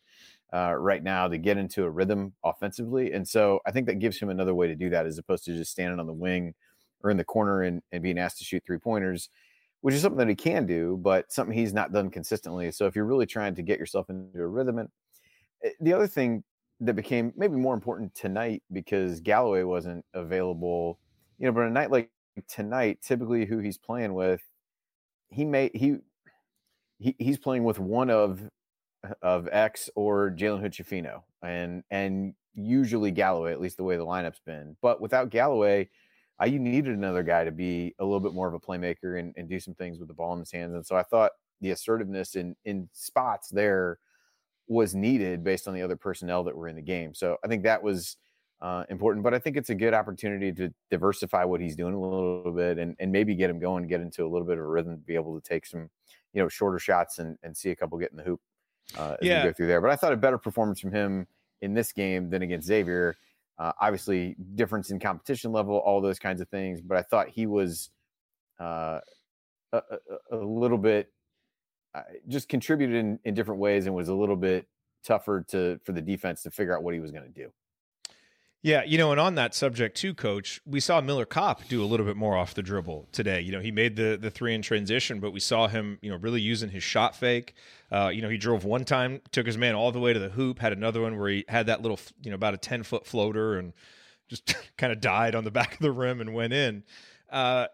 [0.53, 4.19] uh, right now to get into a rhythm offensively, and so I think that gives
[4.19, 6.55] him another way to do that as opposed to just standing on the wing
[7.05, 9.29] or in the corner and, and being asked to shoot three pointers
[9.85, 12.71] which is something that he can do, but something he's not done consistently.
[12.71, 14.89] So if you're really trying to get yourself into a rhythm, and
[15.63, 16.43] eh, the other thing
[16.81, 20.99] that became maybe more important tonight because Galloway wasn't available,
[21.39, 22.11] you know, but a night like
[22.49, 24.41] tonight, typically who he's playing with,
[25.29, 25.97] he may he,
[26.99, 28.41] he he's playing with one of
[29.21, 34.41] of X or Jalen Hood and and usually Galloway, at least the way the lineup's
[34.47, 34.79] been.
[34.81, 35.91] But without Galloway,
[36.43, 39.49] you needed another guy to be a little bit more of a playmaker and, and
[39.49, 40.75] do some things with the ball in his hands.
[40.75, 43.99] And so I thought the assertiveness in in spots there
[44.67, 47.15] was needed based on the other personnel that were in the game.
[47.15, 48.17] So I think that was
[48.61, 49.23] uh, important.
[49.23, 52.79] But I think it's a good opportunity to diversify what he's doing a little bit
[52.79, 55.03] and, and maybe get him going, get into a little bit of a rhythm, to
[55.03, 55.91] be able to take some,
[56.33, 58.41] you know, shorter shots and, and see a couple get in the hoop
[58.99, 59.43] uh, as yeah.
[59.43, 59.81] we go through there.
[59.81, 61.27] But I thought a better performance from him
[61.61, 63.17] in this game than against Xavier.
[63.59, 66.81] Uh, obviously, difference in competition level, all those kinds of things.
[66.81, 67.91] But I thought he was
[68.61, 68.99] uh,
[69.73, 69.79] a,
[70.31, 71.13] a, a, little bit
[71.95, 74.67] uh, just contributed in, in different ways and was a little bit
[75.05, 77.53] tougher to for the defense to figure out what he was going to do.
[78.65, 81.85] Yeah, you know, and on that subject too, coach, we saw Miller Kopp do a
[81.85, 83.43] little bit more off the dribble today.
[83.43, 86.17] You know, he made the the three in transition, but we saw him, you know,
[86.17, 87.55] really using his shot fake.
[87.93, 90.31] Uh, you know, he drove one time, took his man all the way to the
[90.31, 93.07] hoop, had another one where he had that little, you know, about a ten foot
[93.07, 93.75] floater and
[94.29, 96.85] just kind of died on the back of the rim and went in.
[97.29, 97.67] Uh,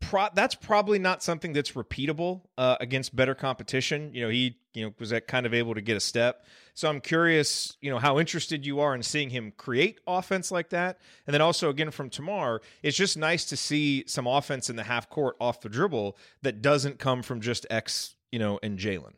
[0.00, 4.14] pro- that's probably not something that's repeatable uh, against better competition.
[4.14, 6.46] You know, he you know was that kind of able to get a step.
[6.74, 10.70] So I'm curious, you know, how interested you are in seeing him create offense like
[10.70, 14.76] that, and then also again from Tamar, it's just nice to see some offense in
[14.76, 18.78] the half court off the dribble that doesn't come from just X, you know, and
[18.78, 19.12] Jalen.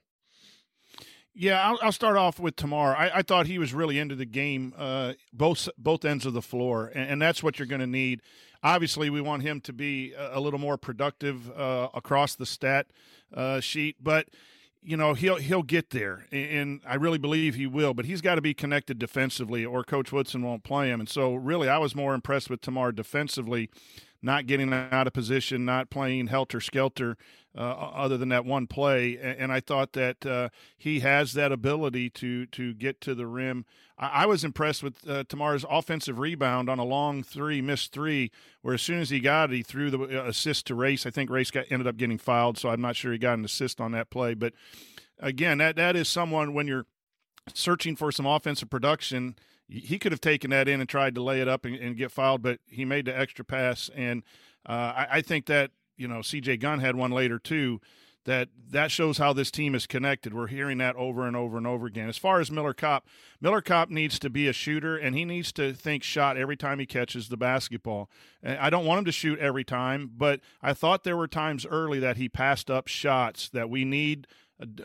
[1.37, 2.95] Yeah, I'll, I'll, start off with Tamar.
[2.95, 6.43] I, I, thought he was really into the game, uh, both both ends of the
[6.43, 8.21] floor, and, and that's what you're going to need
[8.65, 12.87] obviously we want him to be a, little more productive uh, across the stat
[13.33, 14.29] uh, sheet, but
[14.85, 17.95] you know he'll he'll get there, and I really believe he will.
[17.95, 21.01] But he's got to be connected defensively, or Coach Woodson won't play him.
[21.01, 23.71] And so, really, I was more impressed with Tamar defensively
[24.25, 27.17] not getting out of position, not playing helter skelter,
[27.57, 29.19] uh, other than that one play.
[29.19, 33.65] And, I thought that uh, he has that ability to to get to the rim.
[33.97, 38.33] I, I was impressed with uh, Tamar's offensive rebound on a long three, missed three,
[38.63, 41.07] where as soon as he got it, he threw the uh, assist to Race.
[41.07, 43.45] I think Race got ended up getting fouled, so I'm not sure he got an
[43.45, 44.35] assist on that play.
[44.35, 44.55] But
[45.21, 46.87] again, that that is someone when you're
[47.53, 49.37] searching for some offensive production
[49.81, 52.13] he could have taken that in and tried to lay it up and, and get
[52.13, 53.91] fouled, but he made the extra pass.
[53.95, 54.23] And
[54.67, 56.59] uh, I, I, think that you know C.J.
[56.59, 57.81] Gunn had one later too.
[58.25, 60.33] That that shows how this team is connected.
[60.33, 62.09] We're hearing that over and over and over again.
[62.09, 63.07] As far as Miller Kopp,
[63.39, 66.79] Miller Kopp needs to be a shooter, and he needs to think shot every time
[66.79, 68.09] he catches the basketball.
[68.43, 71.99] I don't want him to shoot every time, but I thought there were times early
[71.99, 74.27] that he passed up shots that we need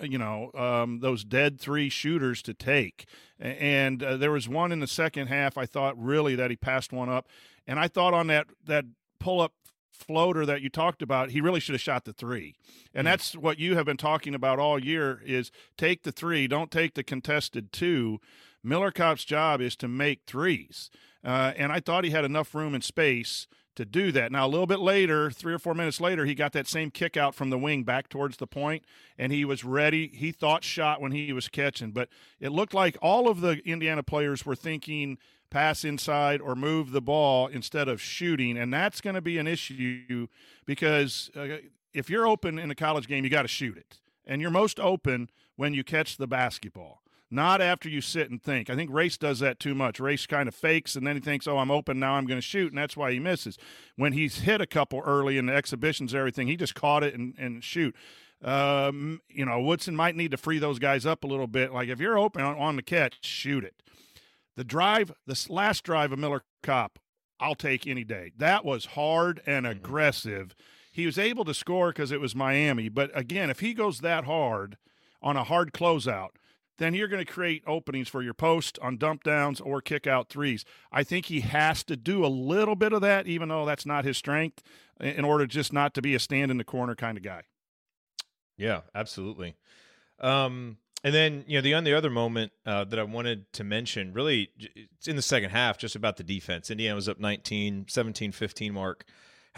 [0.01, 3.05] you know um, those dead three shooters to take.
[3.39, 6.91] And uh, there was one in the second half i thought really that he passed
[6.91, 7.27] one up.
[7.67, 8.85] And i thought on that that
[9.19, 9.53] pull up
[9.91, 12.55] floater that you talked about he really should have shot the three.
[12.93, 13.11] And mm.
[13.11, 16.95] that's what you have been talking about all year is take the three don't take
[16.95, 18.19] the contested two.
[18.63, 20.89] Miller kopp's job is to make threes.
[21.23, 23.47] Uh, and i thought he had enough room and space
[23.79, 24.29] to do that.
[24.29, 27.15] Now, a little bit later, three or four minutes later, he got that same kick
[27.15, 28.83] out from the wing back towards the point,
[29.17, 30.11] and he was ready.
[30.13, 32.09] He thought shot when he was catching, but
[32.41, 35.17] it looked like all of the Indiana players were thinking
[35.49, 39.47] pass inside or move the ball instead of shooting, and that's going to be an
[39.47, 40.27] issue
[40.65, 41.57] because uh,
[41.93, 44.77] if you're open in a college game, you got to shoot it, and you're most
[44.77, 48.69] open when you catch the basketball not after you sit and think.
[48.69, 49.99] I think Race does that too much.
[49.99, 52.45] Race kind of fakes and then he thinks, oh, I'm open, now I'm going to
[52.45, 53.57] shoot, and that's why he misses.
[53.95, 57.35] When he's hit a couple early in the exhibitions, everything, he just caught it and,
[57.37, 57.95] and shoot.
[58.43, 61.73] Um, you know, Woodson might need to free those guys up a little bit.
[61.73, 63.75] Like if you're open on, on the catch, shoot it.
[64.55, 66.99] The drive, this last drive of Miller Kopp,
[67.39, 68.31] I'll take any day.
[68.37, 69.77] That was hard and mm-hmm.
[69.77, 70.55] aggressive.
[70.91, 72.89] He was able to score because it was Miami.
[72.89, 74.77] But again, if he goes that hard
[75.21, 76.29] on a hard closeout–
[76.79, 80.29] then you're going to create openings for your post on dump downs or kick out
[80.29, 80.65] threes.
[80.91, 84.05] I think he has to do a little bit of that, even though that's not
[84.05, 84.63] his strength,
[84.99, 87.43] in order just not to be a stand in the corner kind of guy.
[88.57, 89.55] Yeah, absolutely.
[90.19, 93.63] Um, and then you know the on the other moment uh, that I wanted to
[93.63, 96.69] mention, really, it's in the second half, just about the defense.
[96.69, 99.05] Indiana was up 19, 17, 15 mark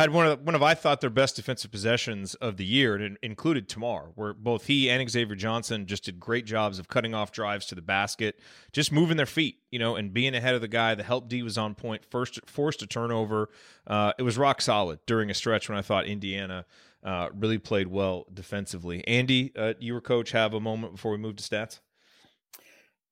[0.02, 3.04] had one of one of I thought their best defensive possessions of the year, and
[3.04, 7.14] it included Tamar, where both he and Xavier Johnson just did great jobs of cutting
[7.14, 8.40] off drives to the basket,
[8.74, 10.96] just moving their feet, you know, and being ahead of the guy.
[10.96, 13.50] The help D was on point, first forced a turnover.
[13.88, 16.66] Uh, it was rock solid during a stretch when I thought Indiana
[17.04, 19.08] uh, really played well defensively.
[19.08, 20.32] Andy, uh, you were coach.
[20.32, 21.80] Have a moment before we move to stats.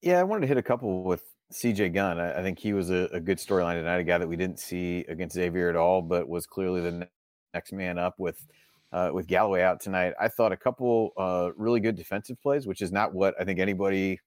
[0.02, 2.90] Yeah, I wanted to hit a couple with CJ Gunn, I, I think he was
[2.92, 3.98] a, a good storyline tonight.
[3.98, 7.08] A guy that we didn't see against Xavier at all, but was clearly the
[7.54, 8.46] next man up with
[8.92, 10.14] uh, with Galloway out tonight.
[10.20, 13.60] I thought a couple uh, really good defensive plays, which is not what I think
[13.60, 14.20] anybody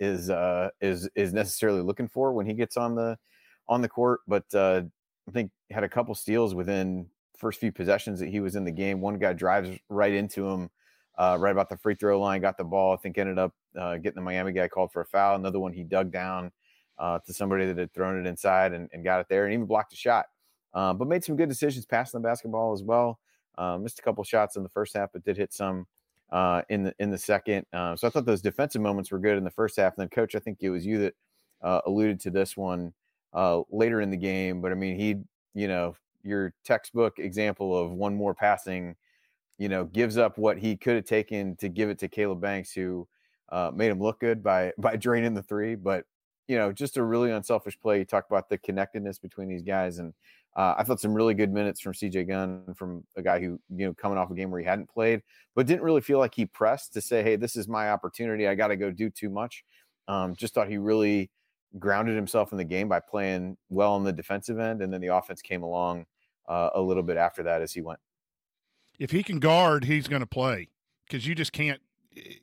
[0.00, 3.18] is uh, is is necessarily looking for when he gets on the
[3.68, 4.20] on the court.
[4.26, 4.82] But uh,
[5.28, 7.06] I think had a couple steals within
[7.36, 9.00] first few possessions that he was in the game.
[9.00, 10.70] One guy drives right into him,
[11.18, 12.94] uh, right about the free throw line, got the ball.
[12.94, 15.36] I think ended up uh, getting the Miami guy called for a foul.
[15.36, 16.50] Another one he dug down
[16.98, 19.66] uh, to somebody that had thrown it inside and, and, got it there and even
[19.66, 20.26] blocked a shot.
[20.74, 23.18] Um, but made some good decisions passing the basketball as well.
[23.58, 25.86] Uh, missed a couple shots in the first half, but did hit some
[26.30, 27.66] uh, in the in the second.
[27.72, 29.92] Uh, so I thought those defensive moments were good in the first half.
[29.96, 31.14] And then, coach, I think it was you that
[31.60, 32.94] uh, alluded to this one
[33.70, 34.62] later in the game.
[34.62, 35.16] But I mean, he,
[35.54, 38.96] you know, your textbook example of one more passing,
[39.58, 42.72] you know, gives up what he could have taken to give it to Caleb Banks,
[42.72, 43.06] who
[43.74, 46.06] made him look good by by draining the three, but
[46.48, 47.98] you know, just a really unselfish play.
[47.98, 50.12] You talk about the connectedness between these guys, and
[50.56, 53.86] uh, I thought some really good minutes from CJ Gunn, from a guy who you
[53.86, 55.22] know coming off a game where he hadn't played,
[55.54, 58.46] but didn't really feel like he pressed to say, "Hey, this is my opportunity.
[58.46, 59.64] I got to go do too much."
[60.08, 61.30] Um, just thought he really
[61.78, 65.08] grounded himself in the game by playing well on the defensive end, and then the
[65.08, 66.06] offense came along
[66.48, 68.00] uh, a little bit after that as he went.
[68.98, 70.68] If he can guard, he's going to play
[71.06, 71.80] because you just can't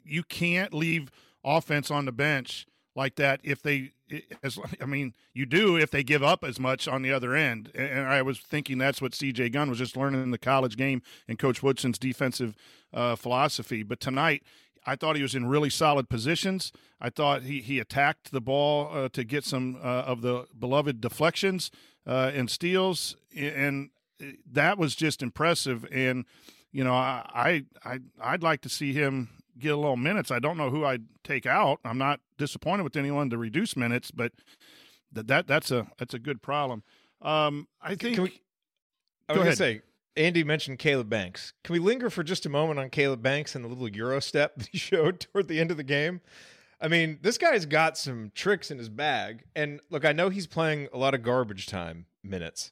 [0.03, 1.09] you can't leave
[1.43, 2.65] offense on the bench
[2.99, 3.93] like that if they
[4.43, 7.71] as I mean, you do if they give up as much on the other end.
[7.73, 9.49] And I was thinking that's what C.J.
[9.49, 12.55] Gunn was just learning in the college game and Coach Woodson's defensive
[12.93, 13.83] uh, philosophy.
[13.83, 14.43] But tonight,
[14.85, 16.73] I thought he was in really solid positions.
[16.99, 20.99] I thought he he attacked the ball uh, to get some uh, of the beloved
[20.99, 21.71] deflections
[22.05, 23.91] uh, and steals, and
[24.51, 25.87] that was just impressive.
[25.89, 26.25] And
[26.73, 30.31] you know, I I I'd like to see him get a little minutes.
[30.31, 31.79] I don't know who I'd take out.
[31.83, 34.31] I'm not disappointed with anyone to reduce minutes, but
[35.11, 36.83] that, that that's a that's a good problem.
[37.21, 38.15] Um, I think.
[38.15, 38.41] Can we,
[39.27, 39.81] I was going to say,
[40.15, 41.53] Andy mentioned Caleb Banks.
[41.63, 44.55] Can we linger for just a moment on Caleb Banks and the little Euro step
[44.57, 46.21] that he showed toward the end of the game?
[46.81, 49.43] I mean, this guy's got some tricks in his bag.
[49.55, 52.71] And look, I know he's playing a lot of garbage time minutes,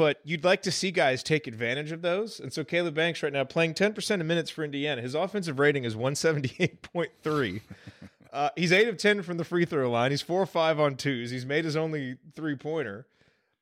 [0.00, 2.40] but you'd like to see guys take advantage of those.
[2.40, 5.02] And so Caleb Banks right now playing 10% of minutes for Indiana.
[5.02, 7.60] His offensive rating is 178.3.
[8.32, 10.10] uh, he's 8 of 10 from the free throw line.
[10.10, 11.30] He's 4 or 5 on twos.
[11.30, 13.08] He's made his only three pointer.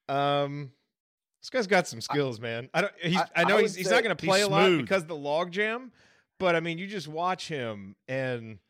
[0.08, 0.70] Um,
[1.42, 2.70] this guy's got some skills, man.
[2.72, 2.92] I don't.
[3.02, 5.08] He's, I, I know I he's, he's not going to play a lot because of
[5.08, 5.90] the log jam,
[6.38, 8.60] but I mean, you just watch him and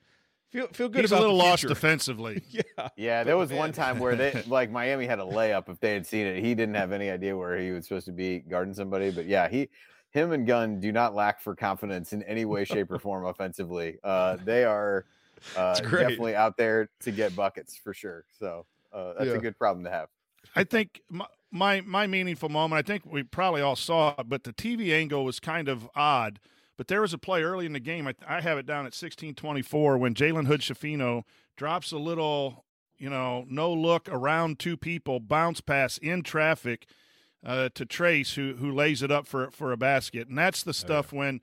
[0.50, 1.02] Feel feel good.
[1.02, 2.42] He's a little lost defensively.
[2.50, 3.24] yeah, yeah.
[3.24, 5.68] There was one time where they like Miami had a layup.
[5.68, 8.12] If they had seen it, he didn't have any idea where he was supposed to
[8.12, 9.10] be guarding somebody.
[9.10, 9.68] But yeah, he,
[10.10, 13.98] him, and Gunn do not lack for confidence in any way, shape, or form offensively.
[14.02, 15.04] Uh, they are
[15.54, 18.24] uh, definitely out there to get buckets for sure.
[18.38, 19.36] So uh, that's yeah.
[19.36, 20.08] a good problem to have.
[20.56, 22.78] I think my, my my meaningful moment.
[22.78, 26.40] I think we probably all saw it, but the TV angle was kind of odd
[26.78, 28.06] but there was a play early in the game.
[28.06, 31.24] I, I have it down at 16:24 when Jalen Hood Schifino
[31.56, 32.64] drops a little,
[32.96, 36.86] you know, no look around two people, bounce pass in traffic
[37.44, 40.72] uh, to Trayce, who who lays it up for for a basket, and that's the
[40.72, 41.18] stuff yeah.
[41.18, 41.40] when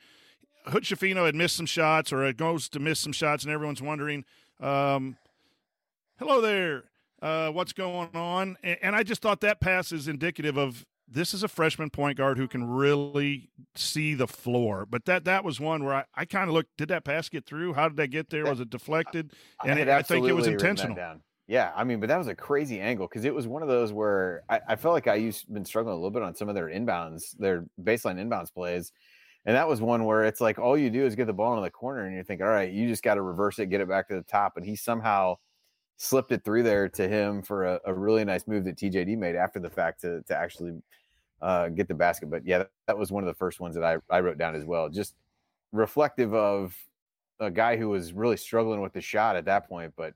[0.67, 3.81] Hood Schifino had missed some shots, or it goes to miss some shots, and everyone's
[3.81, 4.23] wondering,
[4.61, 5.17] um,
[6.17, 6.85] "Hello there."
[7.21, 8.57] Uh, what's going on?
[8.61, 12.17] And, and I just thought that pass is indicative of this is a freshman point
[12.17, 14.85] guard who can really see the floor.
[14.89, 17.45] But that that was one where I, I kind of looked, did that pass get
[17.45, 17.73] through?
[17.73, 18.45] How did that get there?
[18.45, 19.31] Was it deflected?
[19.63, 21.21] And I, it, I think it was intentional.
[21.47, 23.93] Yeah, I mean, but that was a crazy angle because it was one of those
[23.93, 26.55] where I, I felt like I used been struggling a little bit on some of
[26.55, 28.91] their inbounds, their baseline inbounds plays.
[29.45, 31.63] And that was one where it's like all you do is get the ball in
[31.63, 33.87] the corner and you think, all right, you just got to reverse it, get it
[33.87, 34.57] back to the top.
[34.57, 35.35] And he somehow
[35.97, 39.35] slipped it through there to him for a, a, really nice move that TJD made
[39.35, 40.73] after the fact to to actually
[41.41, 42.29] uh, get the basket.
[42.29, 44.55] But yeah, that, that, was one of the first ones that I, I wrote down
[44.55, 44.89] as well.
[44.89, 45.15] Just
[45.71, 46.75] reflective of
[47.39, 50.13] a guy who was really struggling with the shot at that point, but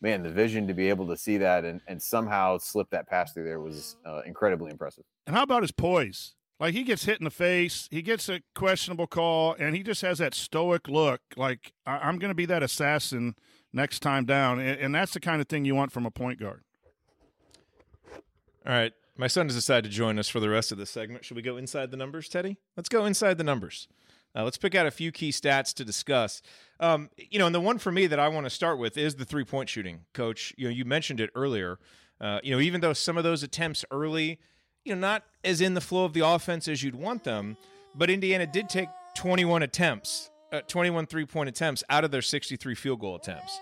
[0.00, 3.32] man, the vision to be able to see that and, and somehow slip that pass
[3.32, 5.04] through there was uh, incredibly impressive.
[5.26, 6.34] And how about his poise?
[6.60, 10.02] Like he gets hit in the face, he gets a questionable call, and he just
[10.02, 11.20] has that stoic look.
[11.36, 13.36] Like I- am going to be that assassin
[13.72, 16.40] next time down, and, and that's the kind of thing you want from a point
[16.40, 16.62] guard.
[18.66, 18.92] All right.
[19.16, 21.24] My son has decided to join us for the rest of this segment.
[21.24, 22.56] Should we go inside the numbers, Teddy?
[22.76, 23.88] Let's go inside the numbers.
[24.36, 26.40] Uh, let's pick out a few key stats to discuss.
[26.78, 29.16] Um, you know, and the one for me that I want to start with is
[29.16, 30.54] the three point shooting, Coach.
[30.56, 31.78] You know, you mentioned it earlier.
[32.20, 34.38] Uh, you know, even though some of those attempts early,
[34.84, 37.56] you know, not as in the flow of the offense as you'd want them,
[37.96, 42.74] but Indiana did take 21 attempts, uh, 21 three point attempts out of their 63
[42.74, 43.60] field goal attempts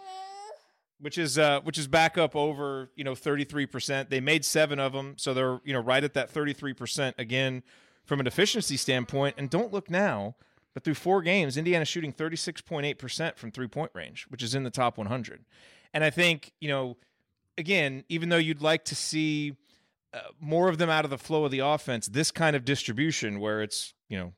[1.00, 4.08] which is uh, which is back up over you know 33%.
[4.08, 7.62] They made seven of them, so they're you know right at that 33% again
[8.04, 9.34] from an efficiency standpoint.
[9.38, 10.36] And don't look now,
[10.74, 14.70] but through four games, Indiana's shooting 36.8% from three point range, which is in the
[14.70, 15.44] top 100.
[15.92, 16.96] And I think you know,
[17.58, 19.56] again, even though you'd like to see
[20.14, 23.40] uh, more of them out of the flow of the offense, this kind of distribution
[23.40, 24.32] where it's you know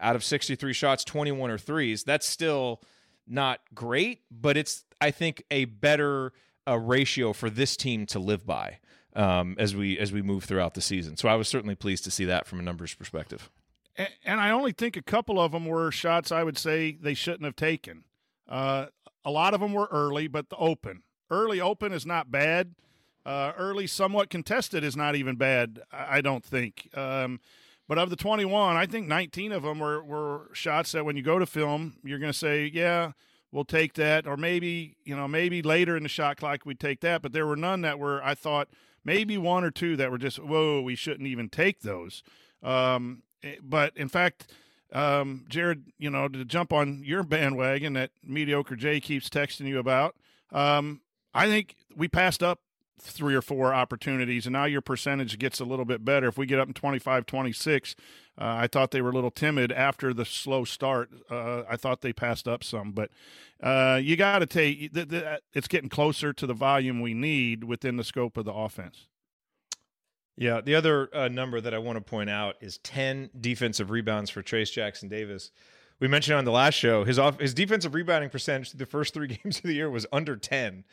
[0.00, 2.80] out of 63 shots, 21 or threes, that's still
[3.26, 6.32] not great, but it's I think a better
[6.66, 8.78] uh, ratio for this team to live by
[9.14, 11.16] um, as we as we move throughout the season.
[11.16, 13.50] So I was certainly pleased to see that from a numbers perspective.
[13.96, 17.14] And, and I only think a couple of them were shots I would say they
[17.14, 18.04] shouldn't have taken.
[18.48, 18.86] Uh,
[19.24, 22.74] a lot of them were early, but the open early open is not bad.
[23.24, 25.80] Uh, early, somewhat contested is not even bad.
[25.90, 26.88] I, I don't think.
[26.94, 27.40] Um,
[27.88, 31.22] but of the 21, I think 19 of them were, were shots that when you
[31.22, 33.12] go to film, you're going to say, yeah,
[33.52, 34.26] we'll take that.
[34.26, 37.22] Or maybe, you know, maybe later in the shot clock we'd take that.
[37.22, 38.68] But there were none that were, I thought,
[39.04, 42.22] maybe one or two that were just, whoa, we shouldn't even take those.
[42.62, 44.52] Um, eh, but in fact,
[44.92, 49.78] um, Jerod, you know, to jump on your bandwagon that mediocre Jay keeps texting you
[49.78, 50.16] about,
[50.52, 51.00] um,
[51.32, 52.60] I think we passed up
[52.98, 56.28] three or four opportunities and now your percentage gets a little bit better.
[56.28, 57.96] If we get up in 25 26
[58.38, 61.10] uh, i thought they were a little timid after the slow start.
[61.30, 63.10] Uh, i thought they passed up some but
[63.62, 67.96] uh, you got to take th- it's getting closer to the volume we need within
[67.96, 69.06] the scope of the offense.
[70.36, 74.30] Yeah the other uh, number that i want to point out is 10 defensive rebounds
[74.30, 75.50] for Trayce jackson davis.
[75.98, 79.28] We mentioned on the last show his off, his defensive rebounding percentage the first three
[79.42, 80.84] games of the year was under 10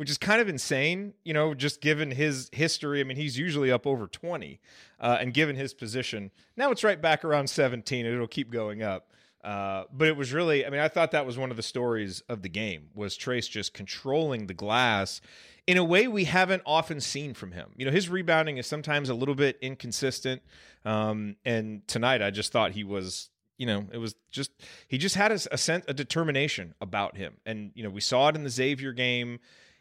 [0.00, 3.02] which is kind of insane, you know, just given his history.
[3.02, 4.58] I mean, he's usually up over 20,
[4.98, 8.82] uh, and given his position, now it's right back around 17, and it'll keep going
[8.82, 9.10] up.
[9.44, 12.22] Uh, but it was really, I mean, I thought that was one of the stories
[12.30, 15.20] of the game was Trayce just controlling the glass
[15.66, 17.68] in a way we haven't often seen from him.
[17.76, 20.40] You know, his rebounding is sometimes a little bit inconsistent.
[20.86, 23.28] Um, and tonight I just thought he was,
[23.58, 24.50] you know, it was just,
[24.88, 27.34] he just had a, a sense, a determination about him.
[27.44, 29.40] And, you know, we saw it in the Xavier game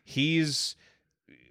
[0.10, 0.76] he's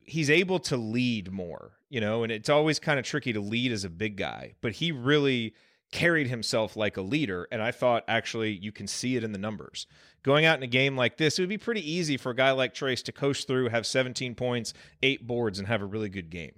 [0.02, 3.70] he's able to lead more, you know, and it's always kind of tricky to lead
[3.70, 5.54] as a big guy, but he really
[5.92, 7.46] carried himself like a leader.
[7.52, 9.86] And I thought actually you can see it in the numbers.
[10.22, 12.50] Going out in a game like this, it would be pretty easy for a guy
[12.50, 16.28] like Trayce to coast through, have 17 points, eight boards, and have a really good
[16.28, 16.52] game.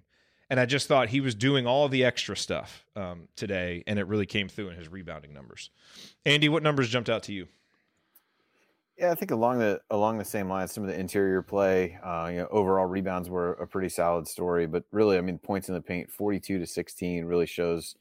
[0.48, 4.08] And I just thought he was doing all the extra stuff um, today, and it
[4.08, 5.70] really came through in his rebounding numbers.
[6.24, 7.46] Andy, what numbers jumped out to you?
[9.00, 12.28] Yeah, I think along the along the same lines, some of the interior play, uh,
[12.30, 14.66] you know, overall rebounds were a pretty solid story.
[14.66, 17.96] But really, I mean, points in the paint, forty-two to sixteen, really shows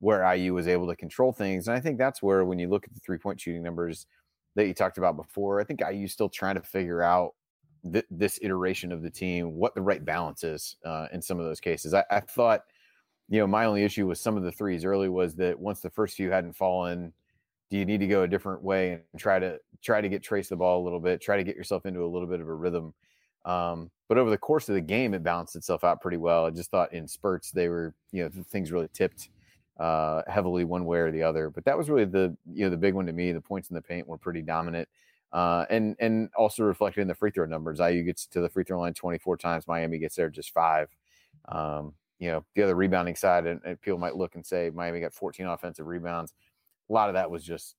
[0.00, 1.68] where IU was able to control things.
[1.68, 4.06] And I think that's where, when you look at the three-point shooting numbers
[4.56, 7.34] that you talked about before, I think IU still trying to figure out
[7.92, 11.46] th- this iteration of the team, what the right balance is uh, in some of
[11.46, 11.94] those cases.
[11.94, 12.62] I, I thought,
[13.28, 15.90] you know, my only issue with some of the threes early was that once the
[15.90, 17.12] first few hadn't fallen
[17.70, 20.48] do you need to go a different way and try to try to get Trayce
[20.48, 22.54] the ball a little bit, try to get yourself into a little bit of a
[22.54, 22.92] rhythm.
[23.44, 26.44] Um, but over the course of the game, it balanced itself out pretty well.
[26.44, 29.30] I just thought in spurts they were, you know, things really tipped
[29.78, 31.48] uh, heavily one way or the other.
[31.48, 33.32] But that was really the, you know, the big one to me.
[33.32, 34.88] The points in the paint were pretty dominant,
[35.32, 37.78] uh, and and also reflected in the free throw numbers.
[37.78, 39.68] IU gets to the free throw line 24 times.
[39.68, 40.88] Miami gets there just five.
[41.48, 45.00] Um, you know, the other rebounding side, and, and people might look and say Miami
[45.00, 46.34] got 14 offensive rebounds
[46.90, 47.76] a lot of that was just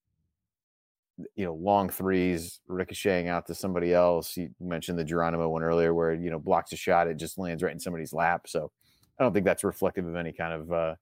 [1.36, 4.38] you know long threes ricocheting out to somebody else.
[4.38, 7.62] You mentioned the Geronimo one earlier, where you know blocks a shot, it just lands
[7.62, 8.48] right in somebody's lap.
[8.48, 8.72] So
[9.20, 10.96] I don't think that's reflective of any kind of uh,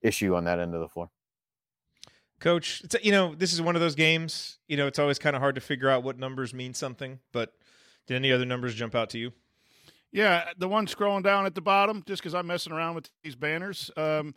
[0.00, 1.10] issue on that end of the floor.
[2.40, 4.58] Coach, you know this is one of those games.
[4.66, 7.20] You know it's always kind of hard to figure out what numbers mean something.
[7.32, 7.52] But
[8.06, 9.32] did any other numbers jump out to you?
[10.12, 13.34] Yeah, the one scrolling down at the bottom, just because I'm messing around with these
[13.34, 13.90] banners.
[13.96, 14.34] Um,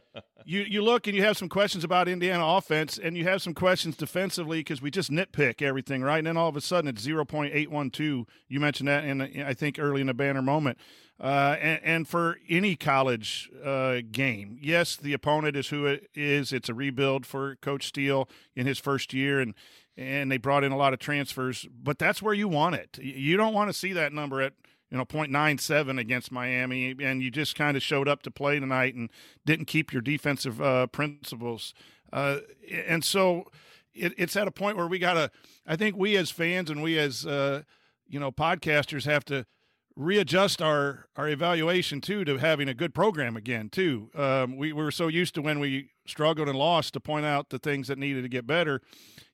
[0.46, 3.52] you you look and you have some questions about Indiana offense, and you have some
[3.52, 6.16] questions defensively because we just nitpick everything, right?
[6.16, 8.24] And then all of a sudden it's 0.812.
[8.48, 10.78] You mentioned that, in I think early in the banner moment.
[11.20, 16.52] Uh, and, and, for any college uh, game, yes, the opponent is who it is.
[16.52, 19.54] It's a rebuild for Coach Steele in his first year, and
[19.96, 21.66] and they brought in a lot of transfers.
[21.70, 22.98] But that's where you want it.
[23.02, 24.52] You don't want to see that number at
[24.90, 28.94] you know 0.97 against Miami, and you just kind of showed up to play tonight
[28.94, 29.10] and
[29.44, 31.74] didn't keep your defensive uh, principles.
[32.12, 32.38] Uh,
[32.86, 33.44] and so
[33.94, 35.30] it, it's at a point where we got to.
[35.66, 37.62] I think we as fans and we as uh,
[38.08, 39.46] you know podcasters have to
[39.98, 44.10] readjust our our evaluation too to having a good program again too.
[44.14, 47.50] Um, we, we were so used to when we struggled and lost to point out
[47.50, 48.80] the things that needed to get better.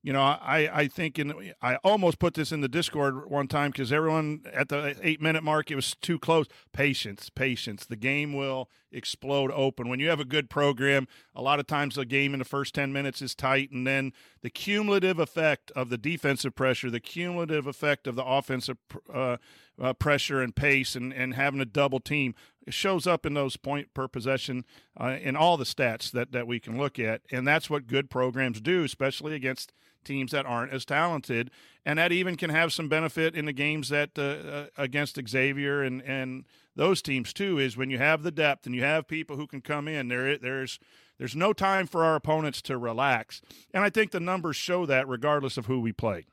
[0.03, 3.73] You know, I, I think in I almost put this in the Discord one time
[3.73, 6.47] because everyone at the eight minute mark it was too close.
[6.73, 7.85] Patience, patience.
[7.85, 11.07] The game will explode open when you have a good program.
[11.35, 14.13] A lot of times the game in the first ten minutes is tight, and then
[14.43, 18.79] the cumulative effect of the defensive pressure, the cumulative effect of the offensive
[19.13, 19.37] uh,
[19.81, 22.35] uh, pressure and pace, and and having a double team
[22.67, 24.65] it shows up in those point per possession
[24.99, 27.23] uh, in all the stats that, that we can look at.
[27.31, 29.73] And that's what good programs do, especially against
[30.05, 31.51] teams that aren't as talented.
[31.85, 35.83] And that even can have some benefit in the games that uh, uh, against Xavier
[35.83, 36.45] and, and
[36.75, 39.61] those teams too, is when you have the depth and you have people who can
[39.61, 40.79] come in, there, there's,
[41.19, 43.43] there's no time for our opponents to relax.
[43.73, 46.25] And I think the numbers show that regardless of who we play.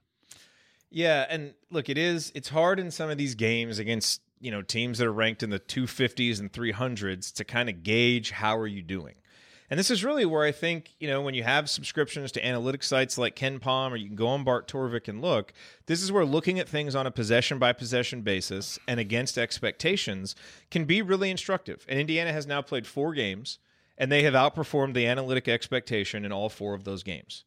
[0.91, 4.61] Yeah, and look, it is it's hard in some of these games against you know
[4.61, 8.67] teams that are ranked in the 250s and 300s to kind of gauge how are
[8.67, 9.15] you doing.
[9.69, 12.83] And this is really where i think you know when you have subscriptions to analytics
[12.83, 15.53] sites like KenPom or you can go on bart torvik and look
[15.85, 20.35] this is where looking at things on a possession by possession basis and against expectations
[20.69, 21.85] can be really instructive.
[21.87, 23.59] And indiana has now played four games
[23.97, 27.45] and they have outperformed the analytic expectation in all four of those games.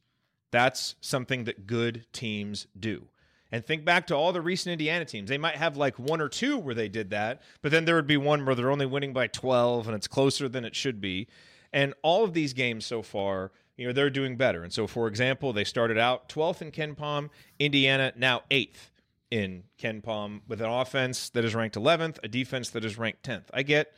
[0.51, 3.09] That's something that good teams do
[3.55, 5.29] and think back to all the recent Indiana teams.
[5.29, 8.09] They might have like one or two where they did that, but then there would
[8.09, 11.29] be one where they're only winning by 12 and it's closer than it should be.
[11.73, 14.65] And all of these games so far, you know, they're doing better.
[14.65, 17.31] And so, for example, they started out 12th in KenPom,
[17.61, 18.91] Indiana now 8th
[19.31, 23.45] in KenPom with an offense that is ranked 11th, a defense that is ranked 10th.
[23.55, 23.93] I get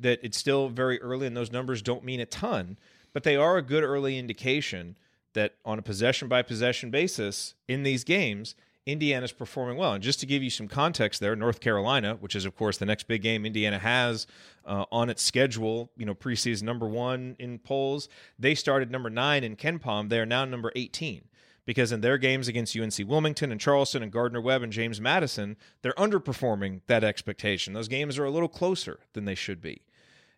[0.00, 2.76] that it's still very early and those numbers don't mean a ton,
[3.12, 4.98] but they are a good early indication
[5.34, 8.56] that on a possession by possession basis in these games,
[8.88, 9.92] Indiana's performing well.
[9.92, 12.86] And just to give you some context there, North Carolina, which is of course the
[12.86, 14.26] next big game Indiana has
[14.64, 18.08] uh, on its schedule, you know, preseason number one in polls,
[18.38, 20.08] they started number nine in KenPom.
[20.08, 21.22] They are now number 18
[21.66, 25.58] because in their games against UNC Wilmington and Charleston and Gardner Webb and James Madison,
[25.82, 27.74] they're underperforming that expectation.
[27.74, 29.82] Those games are a little closer than they should be.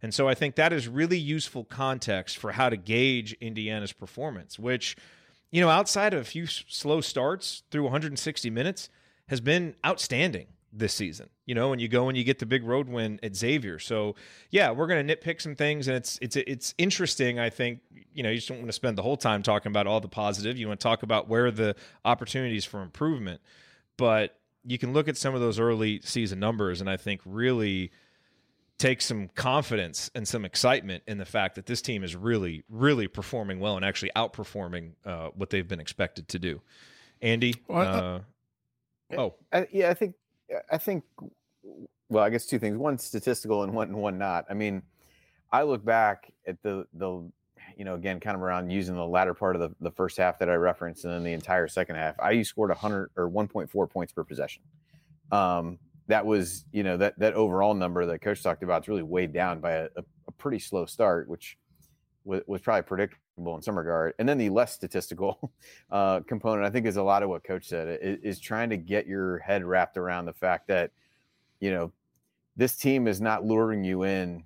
[0.03, 4.59] And so I think that is really useful context for how to gauge Indiana's performance,
[4.59, 4.97] which–
[5.51, 8.89] you know, outside of a few slow starts through 160 minutes,
[9.29, 11.29] has been outstanding this season.
[11.47, 13.79] You know, when you go and you get the big road win at Xavier.
[13.79, 14.15] So
[14.51, 17.39] yeah, we're going to nitpick some things, and it's it's it's interesting.
[17.39, 17.81] I think
[18.15, 20.09] you know you just don't want to spend the whole time talking about all the
[20.09, 20.57] positive.
[20.59, 21.75] You want to talk about where the
[22.05, 23.41] opportunities for improvement,
[23.97, 27.91] but you can look at some of those early season numbers, and I think really
[28.81, 33.07] take some confidence and some excitement in the fact that this team is really, really
[33.07, 36.63] performing well and actually outperforming uh, what they've been expected to do.
[37.21, 38.25] Andy, well,
[39.13, 40.15] uh, oh, I, yeah, I think,
[40.73, 41.05] I think,
[42.09, 44.47] well, I guess two things: one statistical and one and one not.
[44.49, 44.83] I mean,
[45.53, 47.31] I look back at the the,
[47.77, 50.39] you know, again, kind of around using the latter part of the, the first half
[50.39, 52.15] that I referenced, and then the entire second half.
[52.27, 54.63] IU scored 100 or 1.4 points per possession.
[55.31, 55.79] Um,
[56.11, 59.33] that was you know that that overall number that coach talked about is really weighed
[59.33, 61.57] down by a, a pretty slow start which
[62.25, 64.13] was, was, probably predictable in some regard.
[64.19, 65.53] And then the less statistical
[65.91, 68.77] uh, component i think is a lot of what coach said is, is trying to
[68.77, 70.91] get your head wrapped around the fact that
[71.61, 71.93] you know
[72.57, 74.45] this team is not luring you in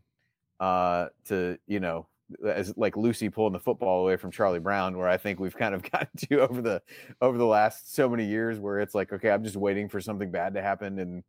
[0.61, 2.07] uh, to you know
[2.47, 5.75] as like Lucy pulling the football away from Charlie Brown, where I think we've kind
[5.75, 6.83] of gotten to over the
[7.21, 10.31] over the last so many years, where it's like, okay, I'm just waiting for something
[10.31, 11.23] bad to happen, and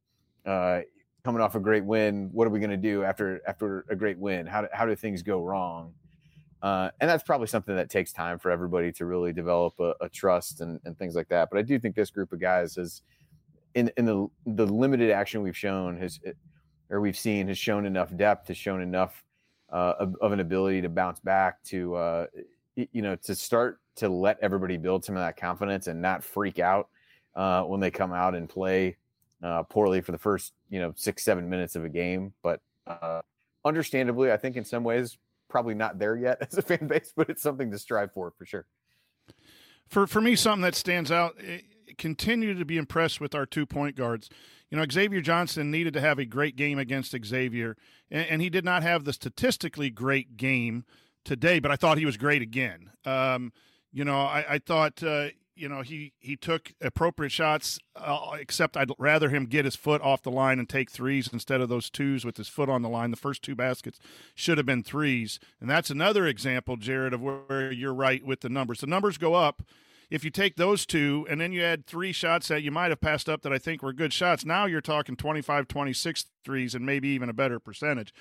[0.45, 0.81] uh,
[1.23, 4.17] coming off a great win, what are we going to do after after a great
[4.19, 4.45] win?
[4.45, 5.93] How do, how do things go wrong?
[6.61, 10.09] Uh, and that's probably something that takes time for everybody to really develop a, a
[10.09, 11.49] trust and, and, things like that.
[11.51, 13.01] But I do think this group of guys has,
[13.75, 16.19] in in the the limited action we've shown has,
[16.89, 19.23] or we've seen, has shown enough depth, has shown enough
[19.71, 22.25] uh, of, of, an ability to bounce back to, uh,
[22.75, 26.59] you know, to start to let everybody build some of that confidence and not freak
[26.59, 26.89] out
[27.35, 28.95] uh, when they come out and play
[29.45, 33.21] uh, poorly for the first you know six seven minutes of a game, but uh,
[33.63, 35.17] understandably, I think in some ways
[35.47, 38.45] probably not there yet as a fan base, but it's something to strive for for
[38.45, 38.65] sure.
[39.87, 41.35] For for me, something that stands out.
[41.45, 41.59] eh,
[41.99, 44.29] Continue to be impressed with our two point guards.
[44.71, 47.77] You know, Xavier Johnson needed to have a great game against Xavier,
[48.09, 50.83] and, and he did not have the statistically great game
[51.23, 51.59] today.
[51.59, 52.89] But I thought he was great again.
[53.05, 53.53] Um,
[53.93, 57.79] you know, I, I thought uh, you know he he took appropriate shots.
[57.95, 61.61] Uh, except I'd rather him get his foot off the line and take threes instead
[61.61, 63.11] of those twos with his foot on the line.
[63.11, 63.99] The first two baskets
[64.33, 68.49] should have been threes, and that's another example, Jerod, of where, you're right with the
[68.49, 68.81] numbers.
[68.81, 69.63] The numbers go up
[70.09, 73.01] if you take those two and then you add three shots that you might have
[73.01, 76.85] passed up that I think were good shots, now you're talking 25, 26 threes and
[76.85, 78.13] maybe even a better percentage.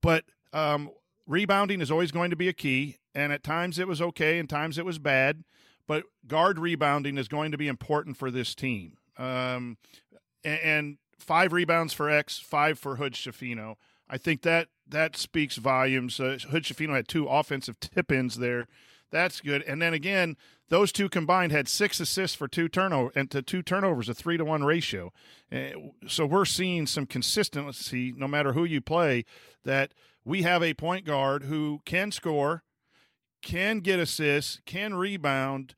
[0.00, 0.90] But um,
[1.26, 2.98] rebounding is always going to be a key.
[3.14, 5.42] And at times it was okay, and times it was bad.
[5.86, 8.96] But guard rebounding is going to be important for this team.
[9.18, 9.78] Um,
[10.44, 13.76] and, and five rebounds for X, five for Hood Schifino.
[14.08, 16.20] I think that that speaks volumes.
[16.20, 18.68] Uh, Hood Schifino had two offensive tip ins there.
[19.10, 19.62] That's good.
[19.62, 20.36] And then again,
[20.68, 24.36] those two combined had six assists for two turnover and to two turnovers, a three
[24.36, 25.12] to one ratio.
[25.50, 25.70] Uh,
[26.08, 29.24] so we're seeing some consistency, no matter who you play,
[29.64, 29.92] that
[30.24, 32.64] we have a point guard who can score,
[33.42, 35.74] can get assists, can rebound,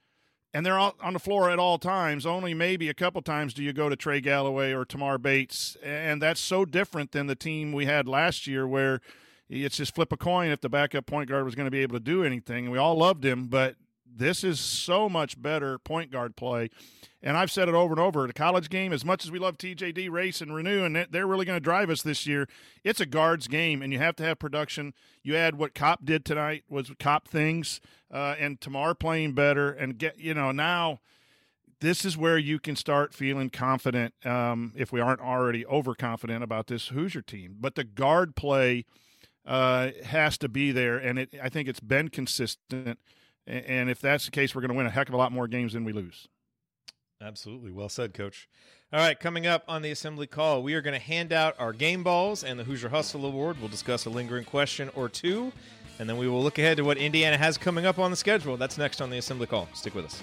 [0.55, 2.25] and they're on the floor at all times.
[2.25, 6.23] Only maybe a couple times do you go to Trey Galloway or Tamar Bates, and
[6.23, 9.01] that's so different than the team we had last year where
[9.49, 11.97] it's just flip a coin if the backup point guard was going to be able
[11.97, 12.71] to do anything.
[12.71, 13.77] We all loved him, but
[14.19, 16.71] this is so much better point guard play.
[17.23, 18.27] And I've said it over and over.
[18.27, 21.45] The college game, as much as we love TJD, Race, and Reneau, and they're really
[21.45, 22.49] going to drive us this year,
[22.85, 24.95] it's a guards game, and you have to have production.
[25.23, 27.81] You add what Kopp did tonight was Kopp things,
[28.13, 31.01] uh, and Tamar playing better, and get you know now.
[31.81, 36.67] This is where you can start feeling confident um, if we aren't already overconfident about
[36.67, 37.55] this Hoosier team.
[37.61, 38.85] But the guard play
[39.47, 42.99] uh, has to be there, and it, I think it's been consistent.
[43.49, 45.49] And if that's the case, we're going to win a heck of a lot more
[45.49, 46.29] games than we lose.
[47.21, 47.73] Absolutely.
[47.73, 48.47] Well said, Coach.
[48.93, 51.73] All right, coming up on the assembly call, we are going to hand out our
[51.73, 53.57] game balls and the Hoosier Hustle Award.
[53.59, 55.53] We'll discuss a lingering question or two,
[55.99, 58.57] and then we will look ahead to what Indiana has coming up on the schedule.
[58.57, 59.69] That's next on the assembly call.
[59.75, 60.23] Stick with us.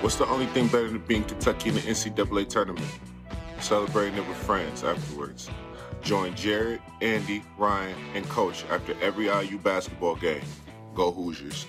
[0.00, 2.86] What's the only thing better than being Kentucky in the NCAA tournament?
[3.60, 5.50] Celebrating it with friends afterwards.
[6.00, 10.40] Join Jerod, Andy, Ryan, and Coach after every IU basketball game.
[10.94, 11.66] Go Hoosiers.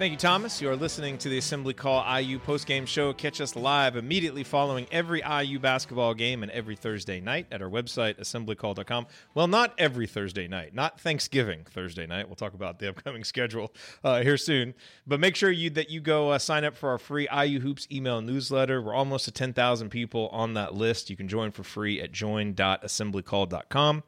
[0.00, 0.62] Thank you, Thomas.
[0.62, 3.12] You are listening to the Assembly Call IU postgame show.
[3.12, 7.68] Catch us live immediately following every IU basketball game and every Thursday night at our
[7.68, 9.06] website, assemblycall.com.
[9.34, 12.28] Well, not every Thursday night, not Thanksgiving Thursday night.
[12.28, 14.72] We'll talk about the upcoming schedule uh, here soon.
[15.06, 17.86] But make sure you that you go uh, sign up for our free IU Hoops
[17.92, 18.80] email newsletter.
[18.80, 21.10] We're almost to 10,000 people on that list.
[21.10, 24.02] You can join for free at join.assemblycall.com.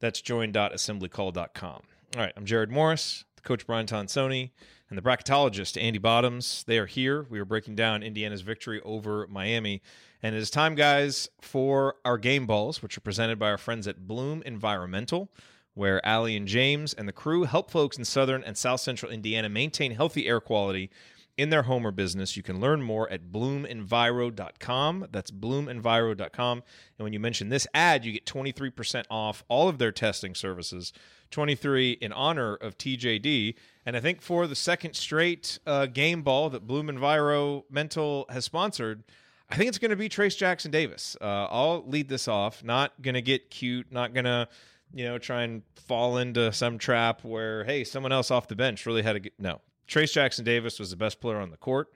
[0.00, 1.82] That's join.assemblycall.com.
[2.16, 4.50] All right, I'm Jerod Morris, Coach Brian Tonsoni
[4.90, 6.64] and the bracketologist Andy Bottoms.
[6.66, 7.24] They are here.
[7.30, 9.80] We are breaking down Indiana's victory over Miami.
[10.22, 13.86] And it is time, guys, for our game balls, which are presented by our friends
[13.86, 15.30] at Bloom Environmental,
[15.74, 19.48] where Allie and James and the crew help folks in southern and south central Indiana
[19.48, 20.90] maintain healthy air quality
[21.38, 22.36] in their home or business.
[22.36, 25.06] You can learn more at bloomenviro.com.
[25.10, 26.62] That's bloomenviro.com.
[26.98, 30.92] And when you mention this ad, you get 23% off all of their testing services.
[31.30, 33.54] 23 in honor of TJD.
[33.86, 39.04] And I think for the second straight uh, game ball that Bloom Environmental has sponsored,
[39.48, 41.16] I think it's going to be Trayce Jackson Davis.
[41.20, 42.62] Uh, I'll lead this off.
[42.62, 43.90] Not going to get cute.
[43.90, 44.48] Not going to,
[44.94, 48.86] you know, try and fall into some trap where hey, someone else off the bench
[48.86, 49.60] really had get no.
[49.88, 51.92] Trayce Jackson Davis was the best player on the court.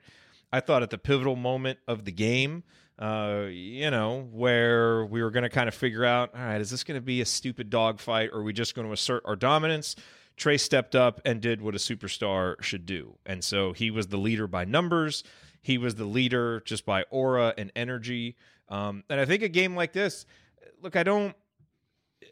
[0.51, 2.63] I thought at the pivotal moment of the game,
[2.97, 6.69] uh, you know, where we were going to kind of figure out, all right, is
[6.69, 9.35] this going to be a stupid dogfight or are we just going to assert our
[9.35, 9.95] dominance?
[10.37, 13.17] Trey stepped up and did what a superstar should do.
[13.25, 15.23] And so he was the leader by numbers.
[15.61, 18.35] He was the leader just by aura and energy.
[18.69, 20.25] Um, and I think a game like this,
[20.81, 21.35] look, I don't,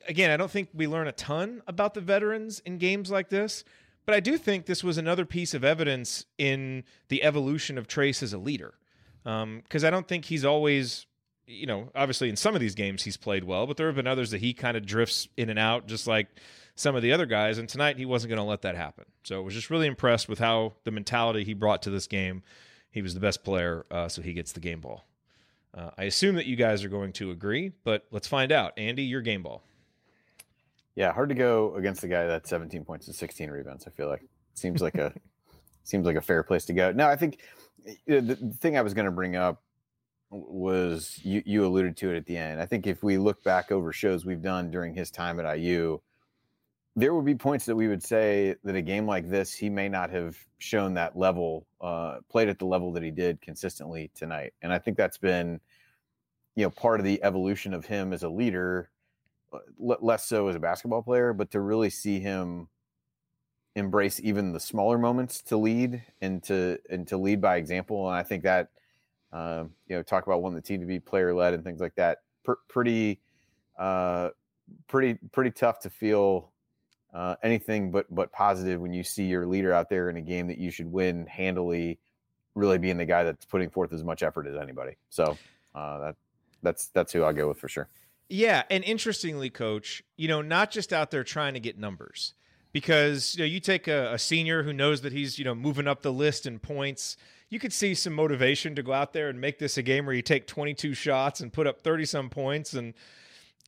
[0.08, 3.64] again, I don't think we learn a ton about the veterans in games like this,
[4.06, 8.22] but I do think this was another piece of evidence in the evolution of Trayce
[8.24, 8.76] as a leader.
[9.24, 11.06] Because um, I don't think he's always,
[11.48, 14.08] you know, obviously in some of these games he's played well, but there have been
[14.08, 16.28] others that he kind of drifts in and out, just like
[16.76, 17.58] some of the other guys.
[17.58, 19.06] And tonight he wasn't going to let that happen.
[19.24, 22.44] So I was just really impressed with how the mentality he brought to this game
[22.94, 25.04] he was the best player, uh, so he gets the game ball.
[25.76, 28.74] Uh, I assume that you guys are going to agree, but let's find out.
[28.78, 29.64] Andy, your game ball.
[30.94, 33.88] Yeah, hard to go against the guy that's 17 points and 16 rebounds.
[33.88, 35.12] I feel like seems like a
[35.84, 36.92] seems like a fair place to go.
[36.92, 37.40] No, I think
[38.08, 39.62] the, thing I was going to bring up
[40.30, 42.60] was you you alluded to it at the end.
[42.60, 46.00] I think if we look back over shows we've done during his time at IU,
[46.96, 49.90] there would be points that we would say that a game like this, he may
[49.90, 54.54] not have shown that level, uh, played at the level that he did consistently tonight.
[54.62, 55.60] And I think that's been,
[56.56, 58.90] you know, part of the evolution of him as a leader,
[59.52, 62.68] uh, less so as a basketball player, but to really see him
[63.76, 68.08] embrace even the smaller moments to lead and to and to lead by example.
[68.08, 68.70] And I think that,
[69.32, 71.96] uh, you know, talk about wanting the team to be player led and things like
[71.96, 72.20] that.
[72.44, 73.20] Pr- pretty,
[73.78, 74.30] uh,
[74.88, 76.52] pretty, pretty tough to feel
[77.14, 80.48] uh, anything but but positive when you see your leader out there in a game
[80.48, 82.00] that you should win handily,
[82.56, 84.96] really being the guy that's putting forth as much effort as anybody.
[85.10, 85.38] So
[85.76, 86.16] uh, that
[86.62, 87.88] that's that's who I'll go with for sure.
[88.30, 92.34] Yeah, and interestingly, coach, you know, not just out there trying to get numbers,
[92.74, 95.88] because you know you take a, a senior who knows that he's you know moving
[95.88, 97.16] up the list in points.
[97.50, 100.16] You could see some motivation to go out there and make this a game where
[100.16, 102.96] you take 22 shots and put up 30 some points, and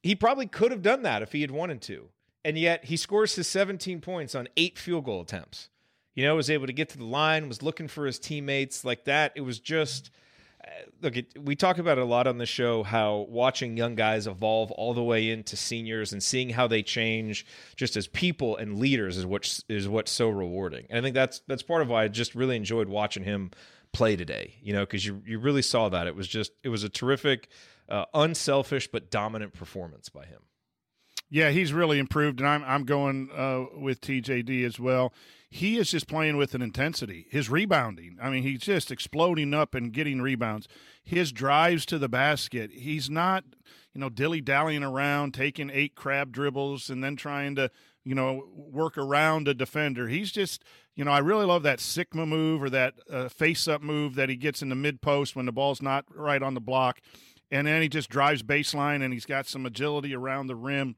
[0.01, 2.09] he probably could have done that if he had wanted to
[2.45, 5.69] and yet he scores his 17 points on eight field goal attempts.
[6.13, 9.03] You know, was able to get to the line, was looking for his teammates like
[9.05, 9.33] that.
[9.35, 10.11] It was just
[11.01, 11.17] look.
[11.17, 14.71] It, we talk about it a lot on the show how watching young guys evolve
[14.71, 17.45] all the way into seniors and seeing how they change
[17.75, 20.85] just as people and leaders is what is what's so rewarding.
[20.89, 23.51] And I think that's that's part of why I just really enjoyed watching him
[23.93, 24.55] play today.
[24.61, 27.49] You know, because you you really saw that it was just it was a terrific,
[27.89, 30.41] uh, unselfish but dominant performance by him.
[31.29, 35.13] Yeah, he's really improved, and I'm I'm going uh, with TJD as well.
[35.49, 37.27] He is just playing with an intensity.
[37.29, 40.67] His rebounding, I mean, he's just exploding up and getting rebounds.
[41.03, 43.45] His drives to the basket, he's not,
[43.93, 47.71] you know, dilly dallying around, taking eight crab dribbles and then trying to,
[48.03, 50.09] you know, work around a defender.
[50.09, 50.63] He's just,
[50.95, 54.29] you know, I really love that Sikma move or that uh, face up move that
[54.29, 56.99] he gets in the mid post when the ball's not right on the block.
[57.49, 60.97] And then he just drives baseline and he's got some agility around the rim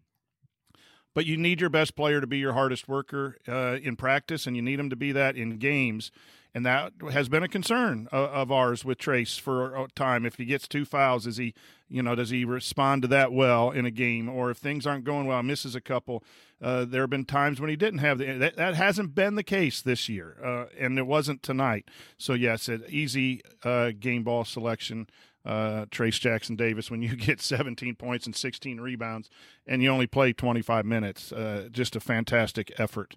[1.17, 4.55] but you need your best player to be your hardest worker uh, in practice, and
[4.55, 6.11] you need him to be that in games.
[6.53, 10.27] And that has been a concern of, ours with Trayce for a time.
[10.27, 11.55] If he gets two fouls, is he,
[11.89, 14.29] you know, does he respond to that well in a game?
[14.29, 16.23] Or if things aren't going well, misses a couple.
[16.61, 18.33] Uh, there have been times when he didn't have the.
[18.33, 21.89] That, that hasn't been the case this year, uh, and it wasn't tonight.
[22.19, 25.07] So yes, an easy uh, game ball selection
[25.47, 29.29] uh, Trayce Jackson Davis when you get 17 points and 16 rebounds
[29.65, 31.31] and you only play 25 minutes.
[31.31, 33.15] Uh, just a fantastic effort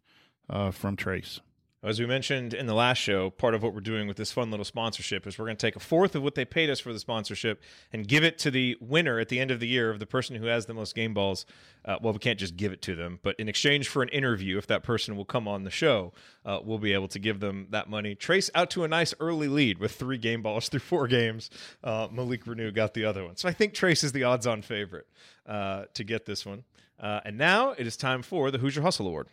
[0.48, 1.40] uh, from Trayce.
[1.82, 4.50] As we mentioned in the last show, part of what we're doing with this fun
[4.50, 6.92] little sponsorship is we're going to take a fourth of what they paid us for
[6.92, 9.98] the sponsorship and give it to the winner at the end of the year of
[9.98, 11.46] the person who has the most game balls.
[11.86, 14.58] Uh, well, we can't just give it to them, but in exchange for an interview,
[14.58, 16.12] if that person will come on the show,
[16.44, 18.14] uh, we'll be able to give them that money.
[18.14, 21.48] Trayce out to a nice early lead with three game balls through four games.
[21.82, 23.36] Uh, Malik Reneau got the other one.
[23.36, 25.06] So I think Trayce is the odds on favorite
[25.46, 26.64] uh, to get this one.
[26.98, 29.28] Uh, and now it is time for the Hoosier Hustle Award.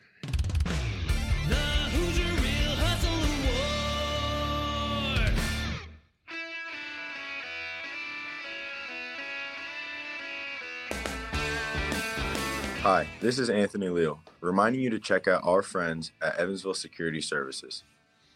[12.89, 17.19] Hi, this is Anthony Leal, reminding you to check out our friends at Evansville Security
[17.19, 17.83] Services.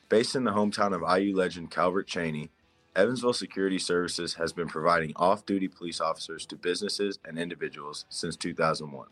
[0.09, 2.49] Based in the hometown of IU legend Calbert Cheaney,
[2.93, 8.35] Evansville Security Services has been providing off duty police officers to businesses and individuals since
[8.35, 9.07] 2001.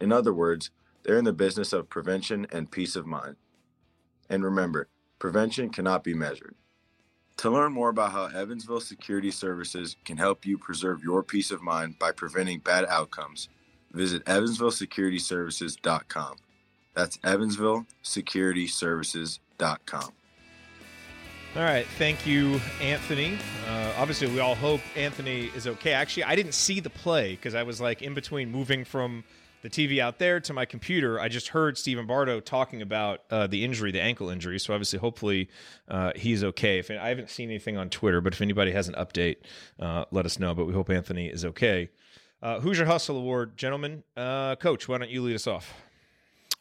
[0.00, 0.70] In other words,
[1.02, 3.36] they're in the business of prevention and peace of mind.
[4.30, 4.88] And remember,
[5.18, 6.54] prevention cannot be measured.
[7.36, 11.60] To learn more about how Evansville Security Services can help you preserve your peace of
[11.60, 13.50] mind by preventing bad outcomes,
[13.94, 16.36] visit evansvillesecurityservices.com.
[16.94, 20.12] That's evansvillesecurityservices.com.
[21.56, 23.38] All right, thank you, Anthony.
[23.68, 25.92] Uh, obviously, we all hope Anthony is okay.
[25.92, 29.22] Actually, I didn't see the play because I was like in between moving from
[29.62, 31.20] the TV out there to my computer.
[31.20, 34.58] I just heard Stephen Bardo talking about uh, the injury, the ankle injury.
[34.58, 35.48] So obviously, hopefully,
[35.88, 36.80] uh, he's okay.
[36.80, 39.36] If I haven't seen anything on Twitter, but if anybody has an update,
[39.78, 40.54] uh, let us know.
[40.54, 41.88] But we hope Anthony is okay.
[42.44, 44.04] Uh, Hoosier Hustle Award, gentlemen.
[44.14, 45.72] Uh, Coach, why don't you lead us off?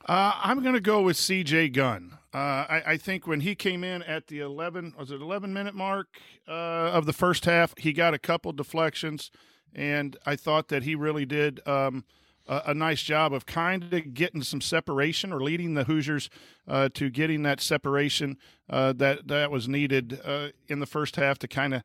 [0.07, 1.69] Uh, I'm going to go with C.J.
[1.69, 2.17] Gunn.
[2.33, 5.75] Uh, I, I, think when he came in at the 11 was it 11 minute
[5.75, 6.07] mark
[6.47, 9.29] uh, of the first half, he got a couple deflections,
[9.75, 12.05] and I thought that he really did um,
[12.47, 16.29] a, a, nice job of kind of getting some separation or leading the Hoosiers
[16.65, 18.37] uh, to getting that separation
[18.69, 21.83] uh, that that was needed uh, in the first half to kind of,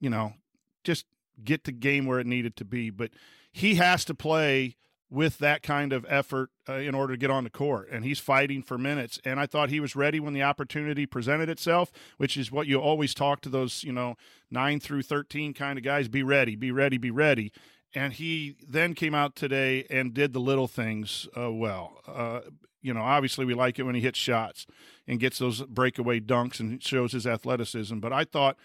[0.00, 0.34] you know,
[0.82, 1.06] just
[1.42, 2.90] get the game where it needed to be.
[2.90, 3.10] But
[3.52, 4.76] he has to play
[5.08, 7.88] with that kind of effort uh, in order to get on the court.
[7.90, 9.20] And he's fighting for minutes.
[9.24, 12.80] And I thought he was ready when the opportunity presented itself, which is what you
[12.80, 14.16] always talk to those, you know,
[14.50, 17.52] nine through 13 kind of guys be ready, be ready, be ready.
[17.94, 22.00] And he then came out today and did the little things uh, well.
[22.06, 22.40] Uh,
[22.82, 24.66] you know, obviously we like it when he hits shots
[25.06, 28.00] and gets those breakaway dunks and shows his athleticism.
[28.00, 28.56] But I thought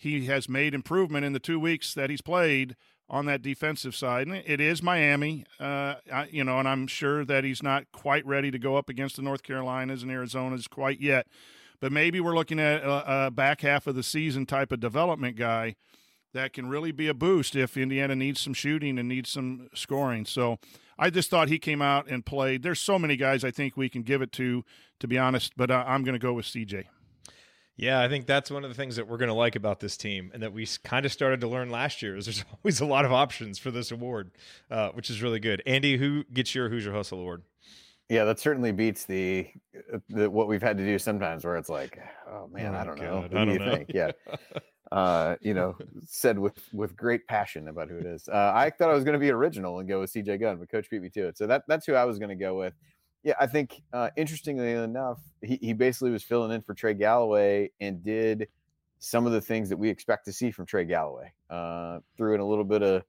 [0.00, 2.74] he has made improvement in the two weeks that he's played
[3.10, 4.26] on that defensive side.
[4.26, 8.24] And it is Miami, uh, I, you know, and I'm sure that he's not quite
[8.24, 11.26] ready to go up against the North Carolinas and Arizonas quite yet.
[11.80, 15.36] But maybe we're looking at a, a back half of the season type of development
[15.36, 15.76] guy
[16.32, 20.24] that can really be a boost if Indiana needs some shooting and needs some scoring.
[20.24, 20.58] So
[20.98, 22.62] I just thought he came out and played.
[22.62, 24.64] There's so many guys I think we can give it to,
[25.00, 26.86] to be honest, but uh, I'm going to go with CJ.
[27.80, 29.96] Yeah, I think that's one of the things that we're going to like about this
[29.96, 32.14] team, and that we kind of started to learn last year.
[32.14, 34.32] Is there's always a lot of options for this award,
[34.70, 35.62] uh, which is really good.
[35.64, 37.42] Andy, who gets your Hoosier Hustle award?
[38.10, 39.48] Yeah, that certainly beats the,
[40.10, 41.98] the what we've had to do sometimes, where it's like,
[42.30, 43.20] oh man, oh, I don't God, know.
[43.22, 43.74] What I do you know.
[43.74, 43.90] think?
[43.94, 44.10] Yeah,
[44.92, 45.74] uh, you know,
[46.06, 48.28] said with with great passion about who it is.
[48.28, 50.68] Uh, I thought I was going to be original and go with CJ Gunn, but
[50.68, 51.38] Coach beat me to it.
[51.38, 52.74] So that that's who I was going to go with.
[53.22, 57.70] Yeah, I think uh, interestingly enough, he, he basically was filling in for Trey Galloway
[57.80, 58.48] and did
[58.98, 61.32] some of the things that we expect to see from Trey Galloway.
[61.50, 63.02] Uh, threw in a little bit of,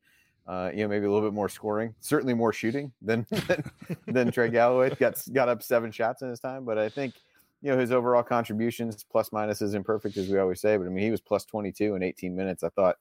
[0.47, 3.63] uh, you know, maybe a little bit more scoring, certainly more shooting than than,
[4.07, 4.93] than Trey Galloway.
[4.95, 7.13] Got got up seven shots in his time, but I think
[7.61, 10.89] you know his overall contributions plus minus is imperfect as we always say, but I
[10.89, 12.63] mean he was plus 22 in 18 minutes.
[12.63, 12.97] I thought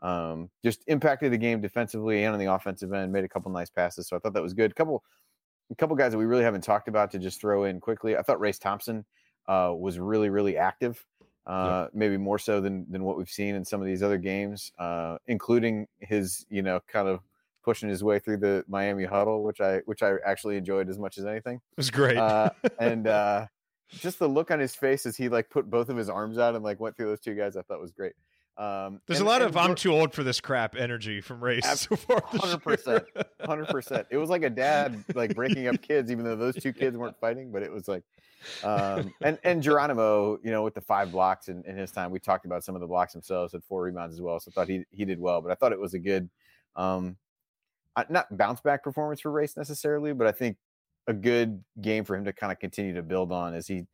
[0.00, 3.70] um, just impacted the game defensively and on the offensive end, made a couple nice
[3.70, 4.06] passes.
[4.06, 4.70] So I thought that was good.
[4.70, 5.02] A couple
[5.74, 8.16] a couple guys that we really haven't talked about to just throw in quickly.
[8.16, 9.04] I thought Race Thompson
[9.48, 11.04] uh, was really, really active,
[11.48, 14.70] uh, maybe more so than than what we've seen in some of these other games,
[14.78, 17.20] uh, including his, you know, kind of
[17.64, 21.18] pushing his way through the Miami huddle, which I which I actually enjoyed as much
[21.18, 21.56] as anything.
[21.56, 23.46] It was great, uh, and uh,
[23.88, 26.54] just the look on his face as he like put both of his arms out
[26.54, 28.12] and like went through those two guys, I thought was great.
[28.56, 31.88] Um, There's and, a lot of "I'm too old for this crap" energy from Race.
[32.06, 33.04] Hundred percent,
[33.44, 34.06] hundred percent.
[34.10, 37.18] It was like a dad like breaking up kids, even though those two kids weren't
[37.18, 37.50] fighting.
[37.50, 38.04] But it was like,
[38.62, 42.20] um, and and Geronimo, you know, with the five blocks in, in his time, we
[42.20, 43.52] talked about some of the blocks themselves.
[43.52, 45.40] Had four rebounds as well, so I thought he he did well.
[45.40, 46.30] But I thought it was a good,
[46.76, 47.16] um,
[48.08, 50.58] not bounce back performance for Race necessarily, but I think
[51.08, 53.84] a good game for him to kind of continue to build on as he,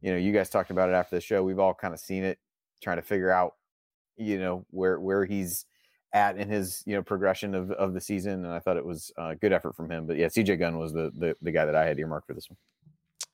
[0.00, 1.42] you know, you guys talked about it after the show.
[1.42, 2.38] We've all kind of seen it,
[2.80, 3.54] trying to figure out
[4.16, 5.66] you know where where he's
[6.14, 9.12] at in his you know progression of, of the season, and I thought it was
[9.18, 10.06] a good effort from him.
[10.06, 12.48] But yeah, CJ Gunn was the, the the guy that I had earmarked for this
[12.48, 12.56] one.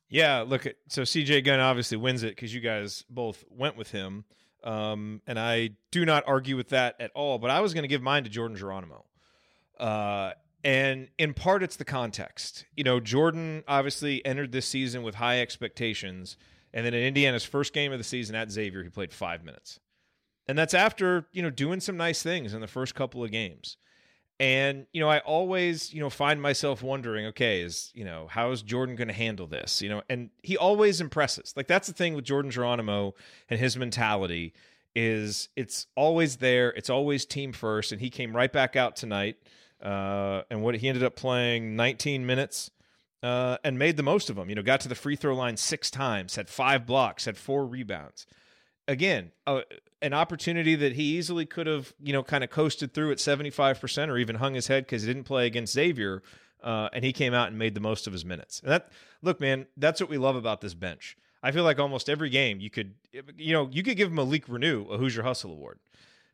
[0.09, 4.25] Yeah, look, so CJ Gunn obviously wins it because you guys both went with him,
[4.63, 7.37] um, and I do not argue with that at all.
[7.37, 9.05] But I was going to give mine to Jordan Geronimo,
[9.79, 10.31] uh,
[10.63, 12.65] and in part it's the context.
[12.75, 16.35] You know, Jordan obviously entered this season with high expectations,
[16.73, 19.79] and then in Indiana's first game of the season at Xavier, he played five minutes.
[20.51, 23.77] And that's after, you know, doing some nice things in the first couple of games.
[24.37, 28.51] And, you know, I always, you know, find myself wondering, okay, is, you know, how
[28.51, 29.81] is Jordan going to handle this?
[29.81, 31.53] You know, and he always impresses.
[31.55, 33.15] Like that's the thing with Jordan Geronimo
[33.47, 34.53] and his mentality
[34.93, 36.71] is it's always there.
[36.71, 37.93] It's always team first.
[37.93, 39.37] And he came right back out tonight.
[39.81, 42.71] Uh, and what he ended up playing 19 minutes
[43.23, 44.49] uh, and made the most of them.
[44.49, 47.65] You know, got to the free throw line six times, had five blocks, had four
[47.65, 48.27] rebounds.
[48.91, 49.31] Again,
[50.01, 54.09] an opportunity that he easily could have, you know, kind of coasted through at 75%
[54.09, 56.21] or even hung his head because he didn't play against Xavier.
[56.61, 58.59] Uh, and he came out and made the most of his minutes.
[58.59, 61.17] And that, look, man, that's what we love about this bench.
[61.41, 62.93] I feel like almost every game you could,
[63.37, 65.79] you know, you could give Malik Reneau a Hoosier Hustle Award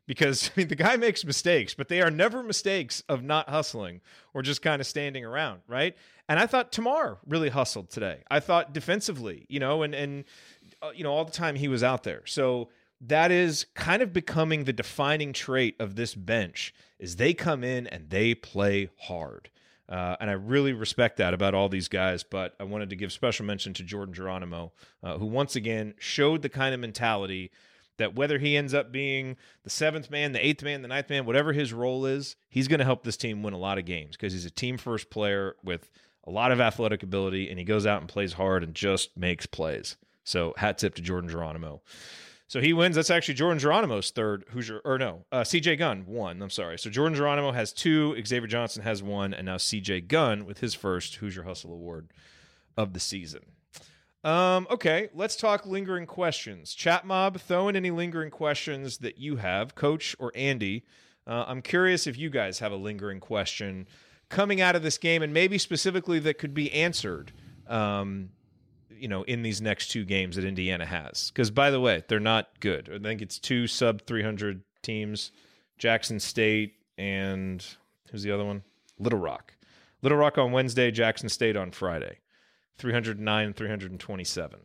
[0.08, 4.00] because I mean the guy makes mistakes, but they are never mistakes of not hustling
[4.34, 5.96] or just kind of standing around, right?
[6.28, 8.22] And I thought Tamar really hustled today.
[8.30, 10.24] I thought defensively, you know, and and
[10.94, 12.22] you know all the time he was out there.
[12.26, 12.68] So
[13.00, 17.86] that is kind of becoming the defining trait of this bench is they come in
[17.86, 19.50] and they play hard.
[19.88, 22.22] Uh, and I really respect that about all these guys.
[22.22, 24.72] But I wanted to give special mention to Jordan Geronimo,
[25.02, 27.50] uh, who once again showed the kind of mentality
[27.96, 31.24] that whether he ends up being the seventh man, the eighth man, the ninth man,
[31.24, 34.16] whatever his role is, he's going to help this team win a lot of games
[34.16, 35.90] because he's a team first player with
[36.24, 39.46] a lot of athletic ability and he goes out and plays hard and just makes
[39.46, 39.96] plays.
[40.28, 41.82] So hat tip to Jordan Geronimo.
[42.48, 42.96] So he wins.
[42.96, 46.40] That's actually Jordan Geronimo's third Hoosier, or no, uh, CJ Gunn won.
[46.40, 46.78] I'm sorry.
[46.78, 50.74] So Jordan Geronimo has two, Xavier Johnson has one, and now CJ Gunn with his
[50.74, 52.10] first Hoosier Hustle Award
[52.76, 53.42] of the season.
[54.24, 56.74] Um, okay, let's talk lingering questions.
[56.74, 60.84] Chat mob, throw in any lingering questions that you have, Coach or Andy.
[61.26, 63.86] Uh, I'm curious if you guys have a lingering question
[64.30, 67.32] coming out of this game, and maybe specifically that could be answered.
[67.66, 68.30] Um,
[69.00, 72.20] you know, in these next two games that Indiana has, because by the way, they're
[72.20, 72.90] not good.
[72.92, 75.32] I think it's two sub 300 teams:
[75.78, 77.64] Jackson State and
[78.10, 78.62] who's the other one?
[78.98, 79.54] Little Rock.
[80.02, 82.18] Little Rock on Wednesday, Jackson State on Friday.
[82.78, 84.60] 309 327.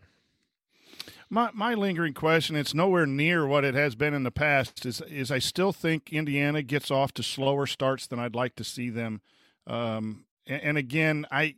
[1.30, 5.02] My my lingering question, it's nowhere near what it has been in the past, is
[5.02, 8.90] is I still think Indiana gets off to slower starts than I'd like to see
[8.90, 9.22] them.
[9.66, 11.56] Um, and, and again, I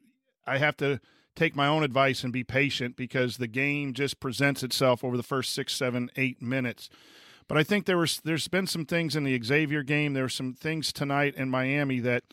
[0.47, 1.01] I have to
[1.35, 5.23] take my own advice and be patient because the game just presents itself over the
[5.23, 6.89] first six, seven, eight minutes.
[7.47, 10.13] But I think there was there's been some things in the Xavier game.
[10.13, 12.23] There were some things tonight in Miami that,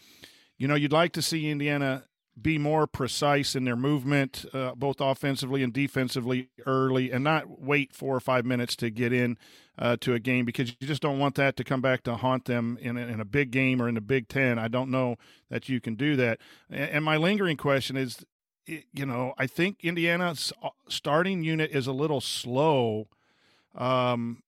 [0.57, 2.05] you know, you'd like to see Indiana
[2.41, 7.93] be more precise in their movement, uh, both offensively and defensively early, and not wait
[7.93, 9.37] four or five minutes to get in
[9.79, 12.47] uh, to a game because you just don't want that to come back to haunt
[12.47, 14.59] them in a, in a big game or in the Big Ten.
[14.59, 15.17] I don't know
[15.51, 16.39] that you can do that.
[16.71, 18.25] And my lingering question is,
[18.67, 23.09] you know, I think Indiana's uh, starting unit is a little slow.
[23.75, 24.43] Um,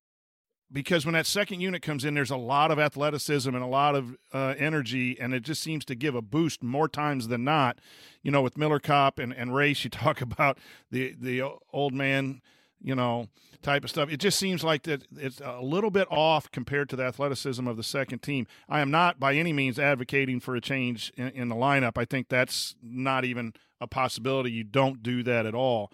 [0.73, 3.95] because when that second unit comes in, there's a lot of athleticism and a lot
[3.95, 7.79] of uh, energy, and it just seems to give a boost more times than not.
[8.23, 10.59] You know, with Miller Kopp and, and Race, you talk about
[10.91, 11.43] the the
[11.73, 12.43] old man,
[12.85, 13.29] you know,
[13.63, 14.11] type of stuff.
[14.11, 17.77] It just seems like that it's a little bit off compared to the athleticism of
[17.77, 18.47] the second team.
[18.69, 21.97] I am not by any means advocating for a change in, in the lineup.
[21.97, 24.53] I think that's not even a possibility.
[24.53, 25.91] You don't do that at all.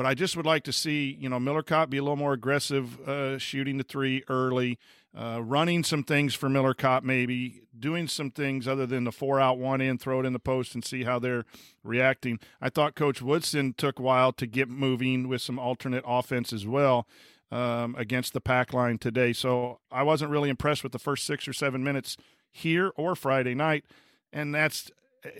[0.00, 3.06] But I just would like to see, you know, Miller be a little more aggressive,
[3.06, 4.78] uh, shooting the three early,
[5.14, 9.58] uh, running some things for Miller maybe doing some things other than the four out,
[9.58, 11.44] one in, throw it in the post and see how they're
[11.84, 12.40] reacting.
[12.62, 16.66] I thought Coach Woodson took a while to get moving with some alternate offense as
[16.66, 17.06] well.
[17.52, 19.34] Um, against the pack line today.
[19.34, 22.16] So I wasn't really impressed with the first six or seven minutes
[22.50, 23.84] here or Friday night.
[24.32, 24.90] And that's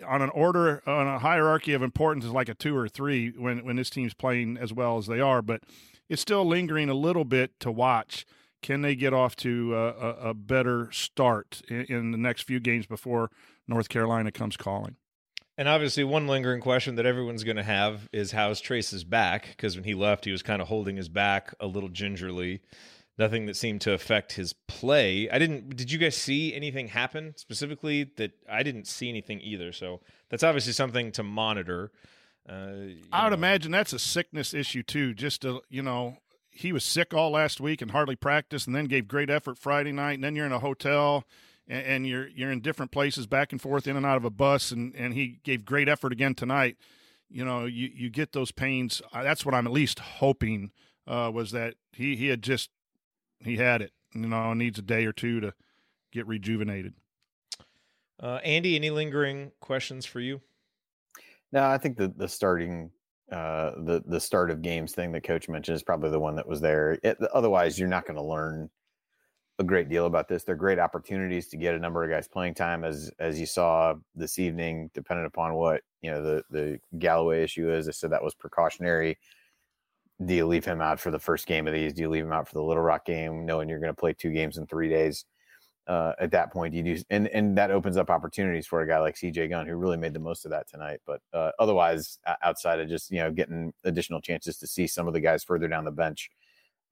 [0.07, 3.65] on an order on a hierarchy of importance is like a two or three when
[3.65, 5.63] when this team's playing as well as they are, but
[6.09, 8.27] it's still lingering a little bit to watch.
[8.63, 12.85] Can they get off to a, a better start in, in the next few games
[12.85, 13.31] before
[13.67, 14.97] North Carolina comes calling?
[15.57, 19.49] And obviously, one lingering question that everyone's going to have is how's Trayce's back?
[19.49, 22.61] Because when he left, he was kind of holding his back a little gingerly
[23.21, 25.31] nothing that seemed to affect his play.
[25.31, 25.77] I didn't.
[25.77, 28.11] Did you guys see anything happen specifically?
[28.17, 29.73] That I didn't see anything either.
[29.73, 30.01] So
[30.31, 31.93] that's obviously something to monitor.
[32.49, 33.35] Uh, I would know.
[33.35, 35.15] imagine that's a sickness issue too.
[35.15, 36.17] Just to you know,
[36.51, 39.93] he was sick all last week and hardly practiced, and then gave great effort Friday
[39.93, 41.25] night, and then you're in a hotel.
[41.69, 44.31] And, and you're you're in different places, back and forth, in and out of a
[44.31, 46.77] bus, and, and he gave great effort again tonight.
[47.29, 49.01] You know, you, you get those pains.
[49.13, 50.73] That's what I'm at least hoping
[51.07, 52.71] uh, was that he, he had just
[53.45, 53.93] he had it.
[54.15, 55.55] You know, needs a day or two to
[56.13, 56.95] get rejuvenated.
[58.21, 60.41] Uh, Andy, any lingering questions for you?
[61.53, 62.91] No, I think the the starting
[63.33, 66.49] uh, the the start of games thing that coach mentioned is probably the one that
[66.49, 66.99] was there.
[67.03, 68.69] It, otherwise, you're not going to learn
[69.59, 70.43] a great deal about this.
[70.43, 73.95] They're great opportunities to get a number of guys playing time, as as you saw
[74.15, 74.91] this evening.
[74.95, 79.19] Depending upon what you know the the Galloway issue is, I said that was precautionary
[80.25, 81.95] do you leave him out for the first game of these?
[81.95, 84.13] Do you leave him out for the Little Rock game, knowing you're going to play
[84.13, 85.25] two games in three days?
[85.87, 88.99] Uh, at that point, you do, and and that opens up opportunities for a guy
[88.99, 91.01] like CJ Gunn, who really made the most of that tonight.
[91.07, 95.15] But uh, otherwise, outside of just you know getting additional chances to see some of
[95.15, 96.31] the guys further down the bench,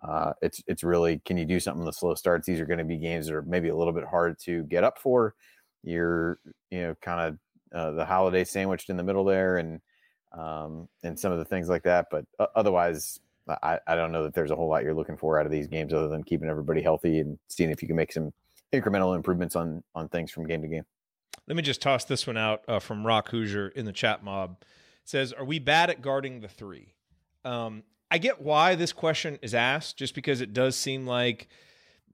[0.02, 2.46] uh, it's it's really can you do something with slow starts?
[2.46, 4.84] These are going to be games that are maybe a little bit hard to get
[4.84, 5.34] up for.
[5.84, 7.38] You're you know kind
[7.74, 9.80] of uh, the holiday sandwiched in the middle there, and
[10.32, 12.06] um, and some of the things like that.
[12.10, 12.24] But
[12.54, 15.52] otherwise, I, I don't know that there's a whole lot you're looking for out of
[15.52, 18.32] these games other than keeping everybody healthy and seeing if you can make some
[18.72, 20.84] incremental improvements on on things from game to game.
[21.46, 24.58] Let me just toss this one out uh, from Rock Hoosier in the chat mob.
[24.60, 24.66] It
[25.04, 26.94] says, "Are we bad at guarding the three?
[27.44, 31.48] Um, I get why this question is asked, just because it does seem like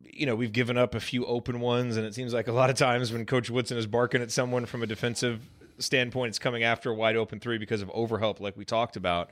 [0.00, 2.70] you know we've given up a few open ones, and it seems like a lot
[2.70, 6.62] of times when Coach Woodson is barking at someone from a defensive standpoint, it's coming
[6.62, 9.30] after a wide open three because of overhelp, like we talked about.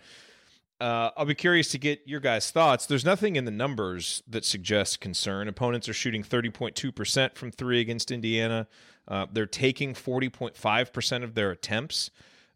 [0.83, 2.87] Uh, I'll be curious to get your guys' thoughts.
[2.87, 5.47] There's nothing in the numbers that suggests concern.
[5.47, 8.67] Opponents are shooting 30.2% from three against Indiana.
[9.07, 12.11] Uh, they're taking 40.5% of their attempts,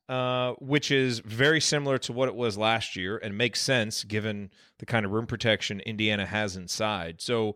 [0.08, 4.50] uh, which is very similar to what it was last year and makes sense given
[4.78, 7.20] the kind of rim protection Indiana has inside.
[7.20, 7.54] So,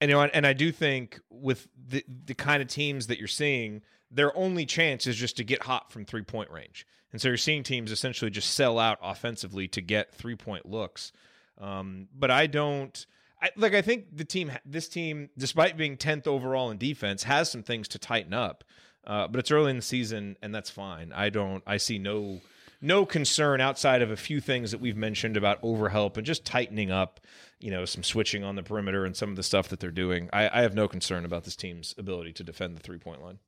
[0.00, 3.28] and, you know, and I do think with the, the kind of teams that you're
[3.28, 6.86] seeing, their only chance is just to get hot from three point range.
[7.12, 11.12] And so you're seeing teams essentially just sell out offensively to get three point looks.
[11.58, 13.06] Um, but I don't.
[13.40, 17.50] I, like I think the team, this team, despite being tenth overall in defense, has
[17.50, 18.64] some things to tighten up.
[19.06, 21.12] Uh, but it's early in the season, and that's fine.
[21.12, 21.62] I don't.
[21.66, 22.40] I see no
[22.80, 26.90] no concern outside of a few things that we've mentioned about overhelp and just tightening
[26.90, 27.20] up.
[27.58, 30.28] You know, some switching on the perimeter and some of the stuff that they're doing.
[30.32, 33.38] I, I have no concern about this team's ability to defend the three point line.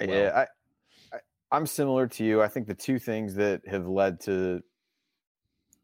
[0.00, 0.10] Well.
[0.10, 0.32] Yeah,
[1.12, 1.20] I, I
[1.52, 2.42] I'm similar to you.
[2.42, 4.62] I think the two things that have led to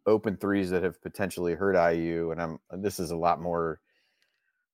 [0.07, 3.81] open threes that have potentially hurt IU, and I'm this is a lot more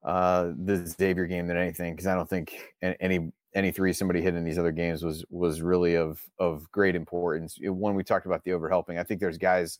[0.05, 4.35] uh the Xavier game than anything because I don't think any any three somebody hit
[4.35, 7.59] in these other games was was really of of great importance.
[7.61, 8.99] One we talked about the overhelping.
[8.99, 9.79] I think there's guys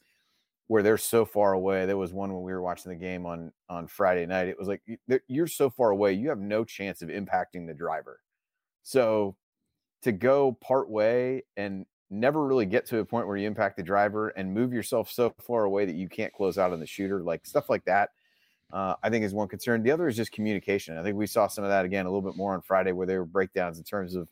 [0.69, 1.87] where they're so far away.
[1.87, 4.49] There was one when we were watching the game on on Friday night.
[4.49, 4.83] It was like
[5.27, 8.21] you're so far away, you have no chance of impacting the driver.
[8.83, 9.37] So
[10.03, 13.83] to go part way and never really get to a point where you impact the
[13.83, 17.23] driver and move yourself so far away that you can't close out on the shooter,
[17.23, 18.11] like stuff like that.
[18.73, 19.83] Uh, I think is one concern.
[19.83, 20.97] The other is just communication.
[20.97, 23.07] I think we saw some of that again a little bit more on Friday, where
[23.07, 24.29] there were breakdowns in terms of,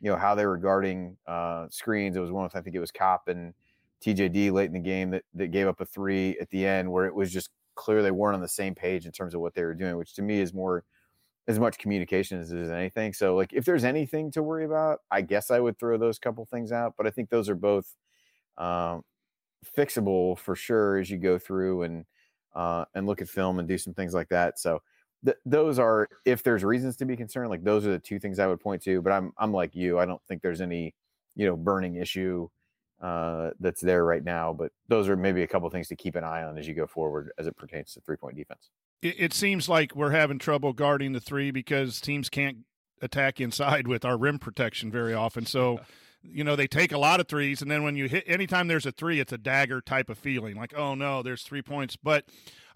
[0.00, 2.16] you know, how they were guarding uh, screens.
[2.16, 3.54] It was one of I think it was Kopp and
[4.02, 7.06] TJD late in the game that that gave up a three at the end, where
[7.06, 9.64] it was just clear they weren't on the same page in terms of what they
[9.64, 10.84] were doing, which to me is more
[11.48, 13.14] as much communication as is anything.
[13.14, 16.44] So like if there's anything to worry about, I guess I would throw those couple
[16.44, 16.94] things out.
[16.96, 17.96] But I think those are both
[18.58, 19.02] um,
[19.76, 22.04] fixable for sure as you go through and
[22.54, 24.58] uh, and look at film and do some things like that.
[24.58, 24.82] So
[25.24, 28.38] th- those are if there's reasons to be concerned, like those are the two things
[28.38, 29.00] I would point to.
[29.00, 29.98] But I'm I'm like you.
[29.98, 30.94] I don't think there's any
[31.34, 32.48] you know burning issue
[33.00, 34.52] uh, that's there right now.
[34.52, 36.86] But those are maybe a couple things to keep an eye on as you go
[36.86, 38.70] forward as it pertains to three point defense
[39.02, 42.58] it, it seems like we're having trouble guarding the three because teams can't
[43.00, 45.46] attack inside with our rim protection very often.
[45.46, 45.80] So,
[46.22, 48.86] you know, they take a lot of threes, and then when you hit, anytime there's
[48.86, 51.96] a three, it's a dagger type of feeling, like, oh no, there's three points.
[51.96, 52.24] But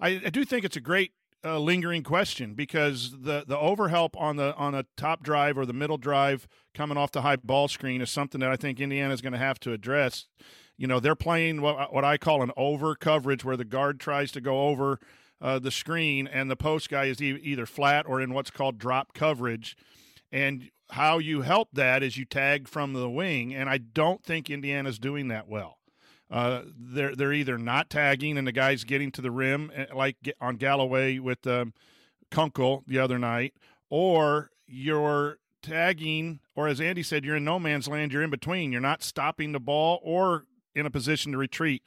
[0.00, 1.12] I, I do think it's a great
[1.44, 5.72] uh, lingering question because the the overhelp on the on a top drive or the
[5.72, 9.20] middle drive coming off the high ball screen is something that I think Indiana is
[9.20, 10.26] going to have to address.
[10.78, 14.30] You know, they're playing what what I call an over coverage where the guard tries
[14.32, 15.00] to go over
[15.42, 18.78] uh, the screen, and the post guy is e- either flat or in what's called
[18.78, 19.76] drop coverage.
[20.30, 24.48] And how you help that is you tag from the wing, and I don't think
[24.48, 25.78] Indiana's doing that well.
[26.30, 30.16] Uh, they're they're either not tagging, and the guy's getting to the rim, eh, like
[30.40, 31.74] on Galloway with um,
[32.30, 33.54] Kunkel the other night,
[33.90, 38.12] or you're tagging, or as Andy said, you're in no man's land.
[38.12, 38.72] You're in between.
[38.72, 41.82] You're not stopping the ball or in a position to retreat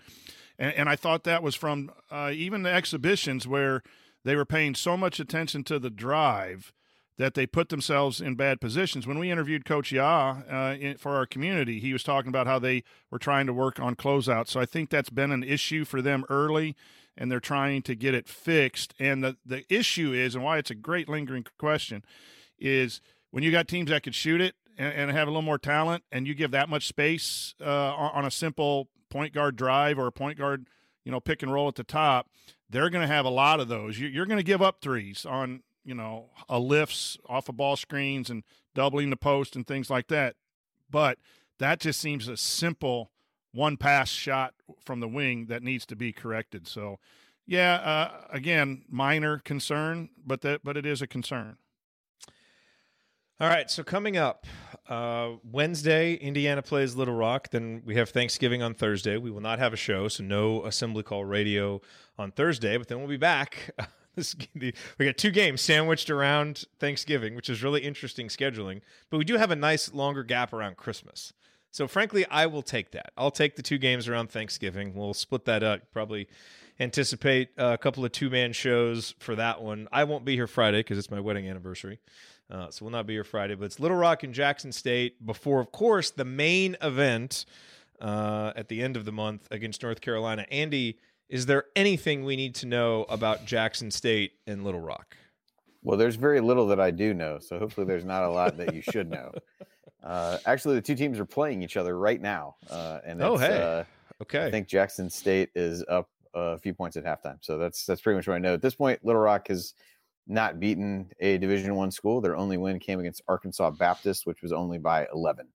[0.57, 3.81] and, and I thought that was from uh, even the exhibitions where
[4.23, 6.73] they were paying so much attention to the drive
[7.17, 9.07] that they put themselves in bad positions.
[9.07, 12.59] When we interviewed Coach Ya uh, in, for our community, he was talking about how
[12.59, 14.47] they were trying to work on closeout.
[14.47, 16.75] So I think that's been an issue for them early,
[17.15, 18.93] and they're trying to get it fixed.
[18.99, 22.03] And the, the issue is, and why it's a great lingering question,
[22.59, 22.99] is
[23.31, 26.03] when you got teams that could shoot it and, and have a little more talent,
[26.11, 30.07] and you give that much space uh, on, on a simple point guard drive or
[30.07, 30.67] a point guard,
[31.05, 32.27] you know, pick and roll at the top,
[32.69, 33.97] they're going to have a lot of those.
[33.97, 38.29] You're going to give up threes on, you know, a lifts off of ball screens
[38.29, 38.43] and
[38.73, 40.35] doubling the post and things like that.
[40.89, 41.17] But
[41.59, 43.09] that just seems a simple
[43.53, 46.67] one pass shot from the wing that needs to be corrected.
[46.67, 46.99] So,
[47.47, 51.55] yeah, uh, again, minor concern, but that but it is a concern.
[53.39, 54.45] All right, so coming up
[54.87, 57.49] uh, Wednesday, Indiana plays Little Rock.
[57.49, 59.17] Then we have Thanksgiving on Thursday.
[59.17, 61.81] We will not have a show, so no assembly call radio
[62.17, 62.77] on Thursday.
[62.77, 63.71] But then we'll be back.
[64.15, 68.81] this, we got two games sandwiched around Thanksgiving, which is really interesting scheduling.
[69.09, 71.33] But we do have a nice longer gap around Christmas.
[71.71, 73.11] So, frankly, I will take that.
[73.17, 74.93] I'll take the two games around Thanksgiving.
[74.95, 75.81] We'll split that up.
[75.91, 76.27] Probably
[76.79, 79.87] anticipate a couple of two man shows for that one.
[79.91, 81.99] I won't be here Friday because it's my wedding anniversary.
[82.49, 85.59] Uh, so we'll not be here Friday, but it's Little Rock and Jackson State before,
[85.59, 87.45] of course, the main event
[87.99, 90.45] uh, at the end of the month against North Carolina.
[90.51, 95.17] Andy, is there anything we need to know about Jackson State and Little Rock?
[95.81, 98.73] Well, there's very little that I do know, so hopefully there's not a lot that
[98.73, 99.31] you should know.
[100.03, 103.59] Uh, actually, the two teams are playing each other right now, uh, and oh, hey,
[103.59, 103.83] uh,
[104.21, 104.45] okay.
[104.45, 108.15] I think Jackson State is up a few points at halftime, so that's that's pretty
[108.15, 109.03] much what I know at this point.
[109.03, 109.73] Little Rock has
[110.27, 112.21] not beaten a Division One school.
[112.21, 115.47] Their only win came against Arkansas Baptist, which was only by 11.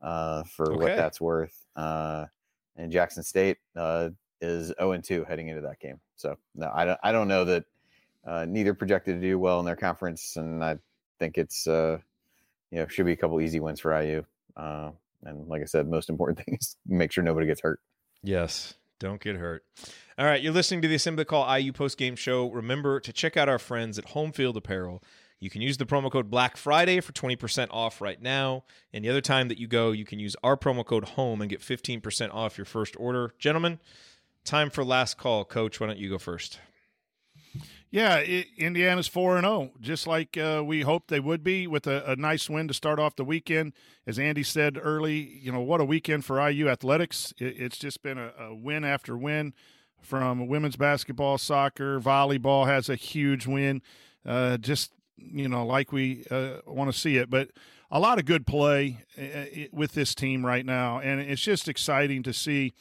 [0.00, 0.84] Uh, for Okay.
[0.84, 2.26] what that's worth, uh,
[2.76, 5.98] and Jackson State uh, is 0 and 2 heading into that game.
[6.14, 7.64] So no, I don't I don't know that
[8.24, 10.78] uh, neither projected to do well in their conference, and I
[11.18, 11.98] think it's uh,
[12.70, 14.24] you know should be a couple easy wins for IU.
[14.56, 14.92] Uh,
[15.24, 17.80] and like I said, most important thing is make sure nobody gets hurt.
[18.22, 18.74] Yes.
[19.00, 19.64] Don't get hurt.
[20.18, 22.50] All right, you're listening to the Assembly Call IU post game show.
[22.50, 25.00] Remember to check out our friends at Home Field Apparel.
[25.38, 28.64] You can use the promo code Black Friday for 20% off right now.
[28.92, 31.60] The other time that you go, you can use our promo code HOME and get
[31.60, 33.32] 15% off your first order.
[33.38, 33.78] Gentlemen,
[34.44, 35.44] time for last call.
[35.44, 36.58] Coach, why don't you go first?
[37.92, 41.86] Yeah, I Indiana's four and zero, just like uh, we hoped they would be, with
[41.86, 43.72] a, a nice win to start off the weekend.
[44.04, 47.32] As Andy said early, you know what a weekend for IU athletics.
[47.38, 49.54] It, it's just been a, a win after win
[50.00, 53.82] from women's basketball, soccer, volleyball has a huge win.
[54.24, 57.50] Uh, just you know, like we uh, want to see it, but
[57.90, 62.22] a lot of good play uh, with this team right now, and it's just exciting
[62.22, 62.74] to see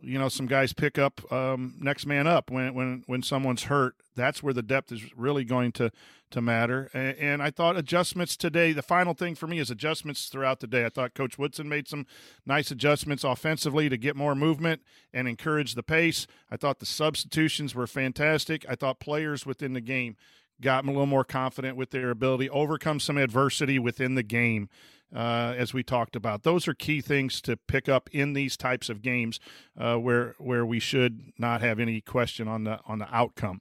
[0.00, 3.96] you know some guys pick up um, next man up when when when someone's hurt.
[4.14, 5.90] That's where the depth is really going to
[6.30, 6.90] to matter.
[6.92, 8.72] And, and I thought adjustments today.
[8.72, 10.84] The final thing for me is adjustments throughout the day.
[10.84, 12.06] I thought Coach Woodson made some
[12.44, 14.82] nice adjustments offensively to get more movement
[15.12, 16.26] and encourage the pace.
[16.50, 18.66] I thought the substitutions were fantastic.
[18.68, 20.16] I thought players within the game
[20.60, 24.68] got a little more confident with their ability overcome some adversity within the game
[25.14, 26.42] uh, as we talked about.
[26.42, 29.40] Those are key things to pick up in these types of games
[29.78, 33.60] uh, where where we should not have any question on the on the outcome.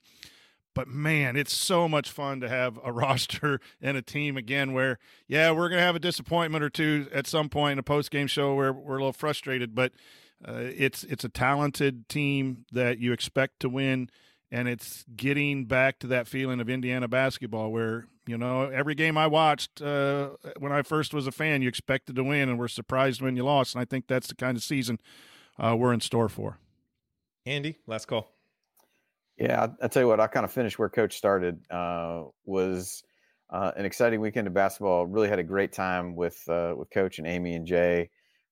[0.73, 4.99] But man, it's so much fun to have a roster and a team again where,
[5.27, 8.11] yeah, we're going to have a disappointment or two at some point in a post
[8.11, 9.93] game show where we're a little frustrated, but
[10.45, 14.09] uh, it's it's a talented team that you expect to win
[14.51, 19.17] and it's getting back to that feeling of Indiana basketball where you know every game
[19.17, 22.67] I watched uh, when I first was a fan, you expected to win and were
[22.67, 24.99] surprised when you lost, and I think that's the kind of season
[25.57, 26.59] uh, we're in store for.
[27.45, 28.31] Andy, last call.
[29.37, 31.59] Yeah, I, I tell you what, I kind of finished where Coach started.
[31.69, 33.03] Uh, was
[33.49, 35.05] uh, an exciting weekend of basketball.
[35.05, 38.09] Really had a great time with uh, with Coach and Amy and Jay.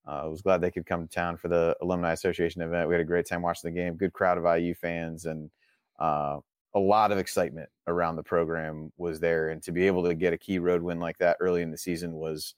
[0.08, 2.90] Uh, I was glad they could come to town for the Alumni Association event.
[2.90, 3.95] We had a great time watching the game.
[3.95, 5.50] Good crowd of IU fans and
[5.98, 6.40] uh,
[6.76, 9.50] a lot of excitement around the program was there.
[9.50, 11.78] And to be able to get a key road win like that early in the
[11.78, 12.56] season was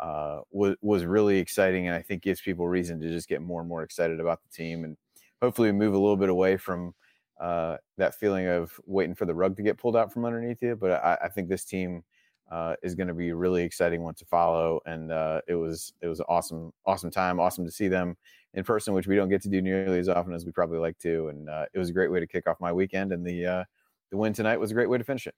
[0.00, 3.60] uh, was was really exciting, and I think gives people reason to just get more
[3.60, 4.84] and more excited about the team.
[4.84, 4.96] And
[5.42, 6.94] hopefully, move a little bit away from
[7.40, 10.76] uh, that feeling of waiting for the rug to get pulled out from underneath you.
[10.76, 12.04] But I, I think this team
[12.50, 14.80] uh, is going to be a really exciting one to follow.
[14.86, 18.16] And uh, it was it was an awesome awesome time, awesome to see them
[18.54, 20.98] in person, which we don't get to do nearly as often as we probably like
[20.98, 21.28] to.
[21.28, 23.64] And uh, it was a great way to kick off my weekend, and the uh,
[24.10, 25.34] the win tonight was a great way to finish it.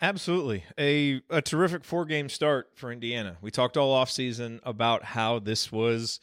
[0.00, 0.64] Absolutely.
[0.78, 3.38] A a terrific four game start for Indiana.
[3.40, 6.20] We talked all off season about how this was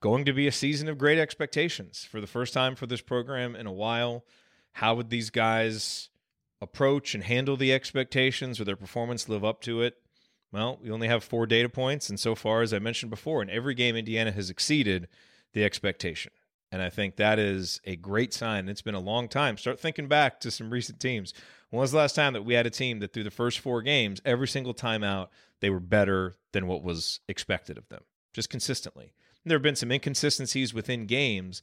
[0.00, 3.56] going to be a season of great expectations for the first time for this program
[3.56, 4.24] in a while.
[4.72, 6.10] How would these guys
[6.60, 9.96] approach and handle the expectations or their performance live up to it?
[10.50, 13.50] Well, we only have four data points, and so far, as I mentioned before, in
[13.50, 15.08] every game, Indiana has exceeded
[15.52, 16.32] the expectation.
[16.70, 18.68] And I think that is a great sign.
[18.68, 19.56] It's been a long time.
[19.56, 21.32] Start thinking back to some recent teams.
[21.70, 23.82] When was the last time that we had a team that through the first four
[23.82, 25.30] games, every single time out,
[25.60, 28.02] they were better than what was expected of them,
[28.32, 29.12] just consistently?
[29.44, 31.62] There have been some inconsistencies within games,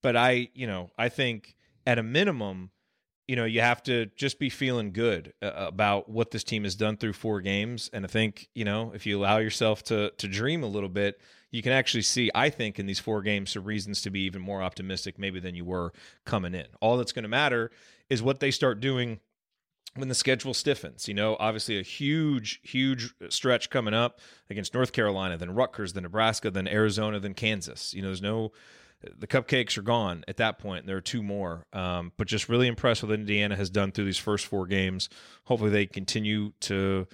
[0.00, 1.56] but I, you know, I think
[1.86, 2.70] at a minimum,
[3.30, 6.74] you know, you have to just be feeling good uh, about what this team has
[6.74, 7.88] done through four games.
[7.92, 11.20] And I think, you know, if you allow yourself to to dream a little bit,
[11.52, 14.42] you can actually see, I think, in these four games, some reasons to be even
[14.42, 15.92] more optimistic maybe than you were
[16.26, 16.66] coming in.
[16.80, 17.70] All that's going to matter
[18.08, 19.20] is what they start doing
[19.94, 21.06] when the schedule stiffens.
[21.06, 24.18] You know, obviously a huge, huge stretch coming up
[24.50, 27.94] against North Carolina, then Rutgers, then Nebraska, then Arizona, then Kansas.
[27.94, 28.50] You know, there's no
[29.18, 30.86] the cupcakes are gone at that point.
[30.86, 34.18] There are two more, um, but just really impressed with Indiana has done through these
[34.18, 35.08] first four games.
[35.44, 37.06] Hopefully, they continue to,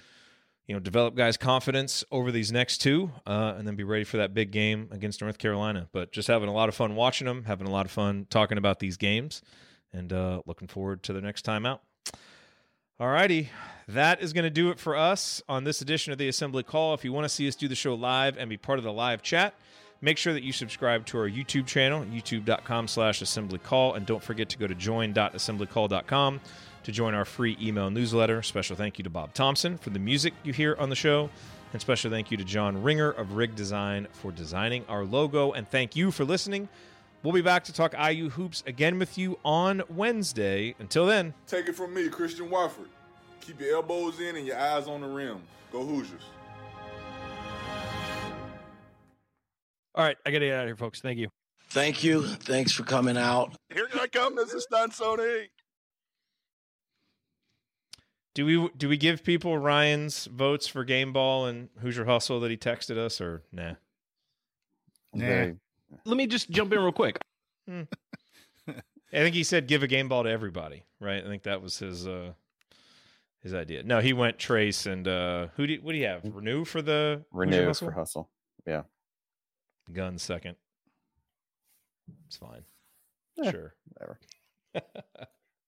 [0.67, 4.17] you know, develop guys' confidence over these next two, uh, and then be ready for
[4.17, 5.87] that big game against North Carolina.
[5.93, 8.57] But just having a lot of fun watching them, having a lot of fun talking
[8.57, 9.41] about these games,
[9.93, 11.81] and uh, looking forward to the next time out.
[12.99, 13.49] All righty.
[13.87, 16.93] That is going to do it for us on this edition of the Assembly Call.
[16.93, 18.91] If you want to see us do the show live and be part of the
[18.91, 19.53] live chat,
[20.01, 24.23] make sure that you subscribe to our YouTube channel, youtube.com slash assembly call, and don't
[24.23, 26.39] forget to go to join.assemblycall.com
[26.83, 28.41] to join our free email newsletter.
[28.41, 31.29] Special thank you to Bob Thompson for the music you hear on the show,
[31.73, 35.51] and special thank you to John Ringer of Rig Design for designing our logo.
[35.51, 36.69] And thank you for listening.
[37.23, 40.75] We'll be back to talk IU hoops again with you on Wednesday.
[40.79, 42.87] Until then, Take it from me, Christian Wofford.
[43.41, 45.41] Keep your elbows in and your eyes on the rim.
[45.71, 46.21] Go Hoosiers.
[49.97, 51.01] All right, I got to get out of here, folks.
[51.01, 51.29] Thank you.
[51.69, 52.21] Thank you.
[52.27, 53.57] Thanks for coming out.
[53.73, 54.61] Here I come, Mrs.
[54.71, 55.47] Tonsoni.
[58.35, 62.51] do we do we give people Ryan's votes for game ball and Hoosier Hustle that
[62.51, 63.73] he texted us, or nah?
[65.15, 65.53] Nah.
[66.05, 67.17] Let me just jump in real quick.
[67.67, 67.83] Hmm.
[68.67, 68.73] I
[69.11, 71.23] think he said give a game ball to everybody, right?
[71.23, 72.33] I think that was his uh
[73.41, 73.81] his idea.
[73.81, 76.21] No, he went Trayce and uh who do you, what do you have?
[76.21, 77.87] Reneau for the Reneau Hustle?
[77.87, 78.29] for hustle.
[78.67, 78.83] Yeah.
[79.91, 80.55] Gunn second.
[82.27, 82.63] It's fine.
[83.43, 83.73] Eh, Sure.
[83.93, 84.19] Whatever.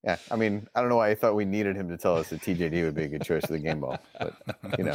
[0.02, 2.30] Yeah, I mean, I don't know why I thought we needed him to tell us
[2.30, 4.34] that TJD would be a good choice for the game ball, but
[4.78, 4.94] you know,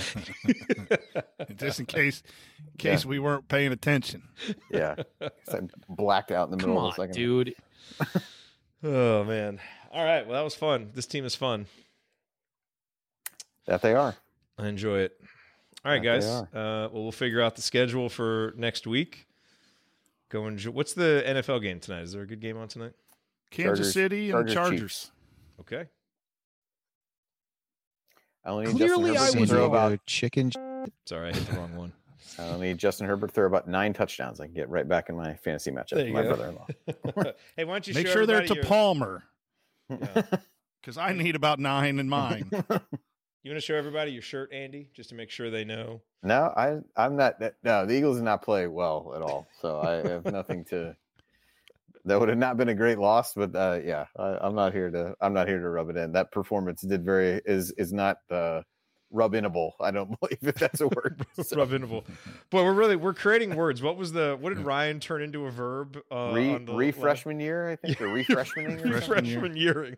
[1.58, 2.24] just in case,
[2.72, 3.10] in case Yeah.
[3.10, 4.24] we weren't paying attention.
[4.72, 7.14] Yeah, I blacked out in the Come middle on, of the second.
[7.16, 7.56] dude.
[8.84, 9.60] Oh man.
[9.92, 10.26] All right.
[10.26, 10.90] Well, that was fun.
[10.96, 11.68] This team is fun.
[13.68, 14.16] That they are.
[14.58, 15.20] I enjoy it.
[15.86, 16.26] All right, guys.
[16.26, 19.28] Uh, well, we'll figure out the schedule for next week.
[20.30, 20.72] Go enjoy.
[20.72, 22.02] What's the NFL game tonight?
[22.02, 22.94] Is there a good game on tonight?
[23.52, 24.80] Kansas Chargers- City and Chargers, Chargers.
[24.82, 25.12] Chiefs.
[25.62, 25.86] Okay.
[28.44, 30.06] I only need Clearly, Justin I Herbert to was throw about.
[30.06, 30.52] chicken.
[31.06, 31.94] Sorry, I hit the wrong one.
[32.40, 34.40] I only need Justin Herbert to throw about nine touchdowns.
[34.40, 36.68] I can get right back in my fantasy matchup with my brother-in-law.
[37.56, 39.24] hey, why don't you Make show sure they're to your- Palmer
[39.90, 40.24] Yeah.
[40.82, 42.50] because I need about nine in mine.
[43.46, 46.02] You want to show everybody your shirt, Andy, just to make sure they know.
[46.24, 47.40] No, I I'm not.
[47.42, 49.46] that- No, the Eagles did not play well at all.
[49.62, 50.96] So I have nothing to.
[52.06, 54.90] That would have not been a great loss, but uh, yeah, I, I'm not here
[54.90, 55.14] to.
[55.22, 56.14] I'm not here to rub it in.
[56.14, 58.64] That performance did very is is not uh,
[59.12, 59.74] rub inable.
[59.80, 61.24] I don't believe if that's a word.
[61.44, 62.04] So, Rubinable.
[62.50, 63.84] Boy, we're really we're creating words.
[63.84, 66.00] What was the what did Ryan turn into a verb?
[66.12, 68.80] Uh, re on the re last- freshman year, I think, or refreshmaning.
[68.80, 69.02] or something?
[69.26, 69.98] Freshman yearing.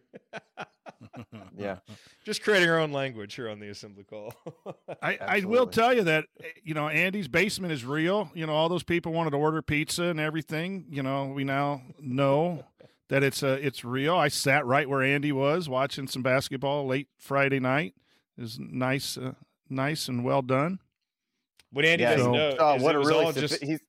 [1.57, 1.77] Yeah,
[2.25, 4.33] Just creating our own language here on the assembly call.
[5.01, 8.31] I, I will tell you that eh, you know Andy's basement is real.
[8.33, 10.85] You know all those people wanted to order pizza and everything.
[10.89, 12.65] You know we now know
[13.09, 14.15] that it's uh, it's real.
[14.15, 17.93] I sat right where Andy was watching some basketball late Friday night.
[18.37, 19.33] It was nice, uh,
[19.69, 20.79] nice and well done.
[21.71, 22.15] what Andy yeah.
[22.15, 23.79] doesn't he- know oh, what it a was really all sophi- just he's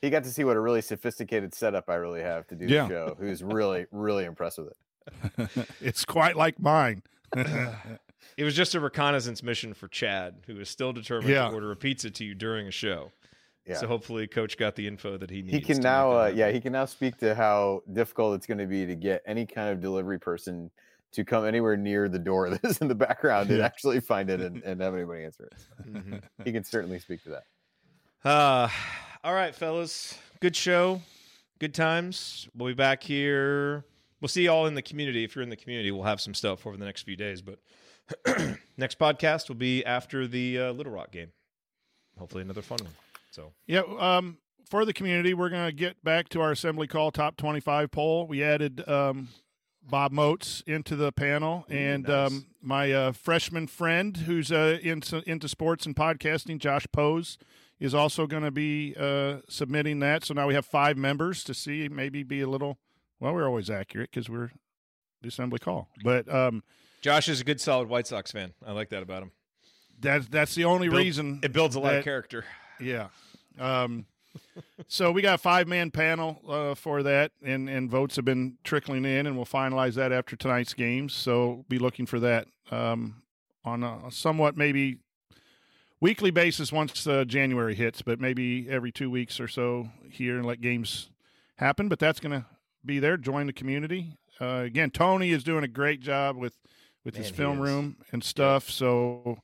[0.00, 2.82] he got to see what a really sophisticated setup I really have to do Yeah.
[2.84, 3.16] the show.
[3.20, 4.76] Who's really really impressed with it.
[5.80, 7.02] it's quite like mine.
[7.36, 11.48] it was just a reconnaissance mission for Chad, who is still determined Yeah.
[11.48, 13.12] to order a pizza to you during a show.
[13.66, 13.76] Yeah.
[13.76, 15.54] So hopefully, Coach got the info that he needs.
[15.54, 18.58] he can to now uh, yeah he can now speak to how difficult it's going
[18.58, 20.68] to be to get any kind of delivery person
[21.12, 24.40] to come anywhere near the door that is in the background and actually find it
[24.40, 25.54] and, and have anybody answer it
[25.88, 26.22] Mhm.
[26.44, 27.44] he can certainly speak to that
[28.28, 28.68] Uh,
[29.22, 30.18] all right, fellas.
[30.40, 31.00] Good show.
[31.60, 32.48] Good times.
[32.56, 33.84] We'll be back here.
[34.22, 35.24] We'll see you all in the community.
[35.24, 37.42] If you're in the community, we'll have some stuff over the next few days.
[37.42, 37.58] But
[38.76, 41.32] next podcast will be after the uh, Little Rock game.
[42.16, 42.92] Hopefully, another fun one.
[43.32, 44.38] So, Yeah, um,
[44.70, 48.28] for the community, we're going to get back to our assembly call top 25 poll.
[48.28, 49.28] We added um,
[49.82, 52.30] Bob Moats into the panel, and nice.
[52.30, 57.38] um, my uh, freshman friend who's uh, into, into sports and podcasting, Josh Pose,
[57.80, 60.24] is also going to be uh, submitting that.
[60.24, 62.78] So now we have five members to see, maybe be a little,
[63.22, 64.50] well, we're always accurate because we're
[65.22, 65.88] the assembly call.
[66.02, 66.64] But um,
[67.02, 68.52] Josh is a good, solid White Sox fan.
[68.66, 69.30] I like that about him.
[70.00, 72.44] that's, that's the only Build- reason It builds a lot of character.
[72.80, 73.08] Yeah.
[73.60, 74.06] Um,
[74.88, 78.58] so we got a five man panel uh, for that, and, and votes have been
[78.64, 81.12] trickling in, and we'll finalize that after tonight's games.
[81.12, 83.22] So be looking for that um,
[83.64, 84.98] on a somewhat maybe
[86.00, 90.46] weekly basis once uh, January hits, but maybe every two weeks or so here and
[90.46, 91.10] let games
[91.56, 91.88] happen.
[91.88, 92.46] But that's going to
[92.84, 93.16] be there.
[93.16, 94.18] Join the community.
[94.40, 96.54] Uh, again, Tony is doing a great job with
[97.04, 98.70] with his Man, he film room and stuff.
[98.70, 99.38] So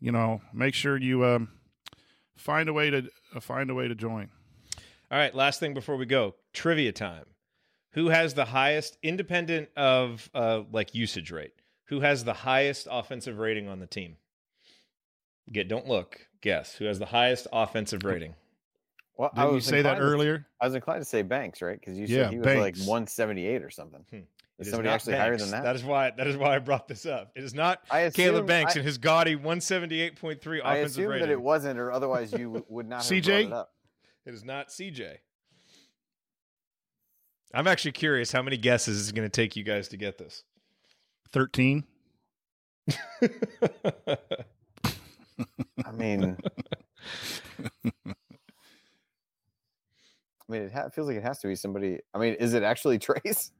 [0.00, 1.48] you know, make sure you um,
[2.36, 4.30] find a way to uh, find a way to join.
[5.10, 7.24] All right, last thing before we go trivia time.
[7.92, 11.54] Who has the highest, independent of uh, like usage rate,
[11.86, 14.16] who has the highest offensive rating on the team?
[15.50, 16.28] Get don't look.
[16.42, 18.34] Guess who has the highest offensive rating?
[19.18, 20.46] Well, Didn't you say that inclined to- earlier?
[20.60, 21.78] I was inclined to say Banks, right?
[21.78, 22.78] Because you Yeah, said he was Banks.
[22.80, 24.04] like 178 or something.
[24.10, 24.16] Hmm.
[24.16, 25.62] It Is is somebody not actually higher than that?
[25.64, 27.30] That is why that is why I brought this up.
[27.36, 31.26] It is not I Kaleb Banks I- and his gaudy 178.3 I offensive assumed rating.
[31.28, 33.48] that it wasn't, or otherwise you would not have CJ?
[33.48, 33.72] brought it up.
[34.26, 35.16] It is not CJ.
[37.54, 40.18] I'm actually curious how many guesses is it going to take you guys to get
[40.18, 40.44] this.
[41.32, 41.84] 13.
[45.84, 46.36] I mean,
[50.48, 52.00] I mean, it ha- feels like it has to be somebody.
[52.14, 53.50] I mean, is it actually Trayce?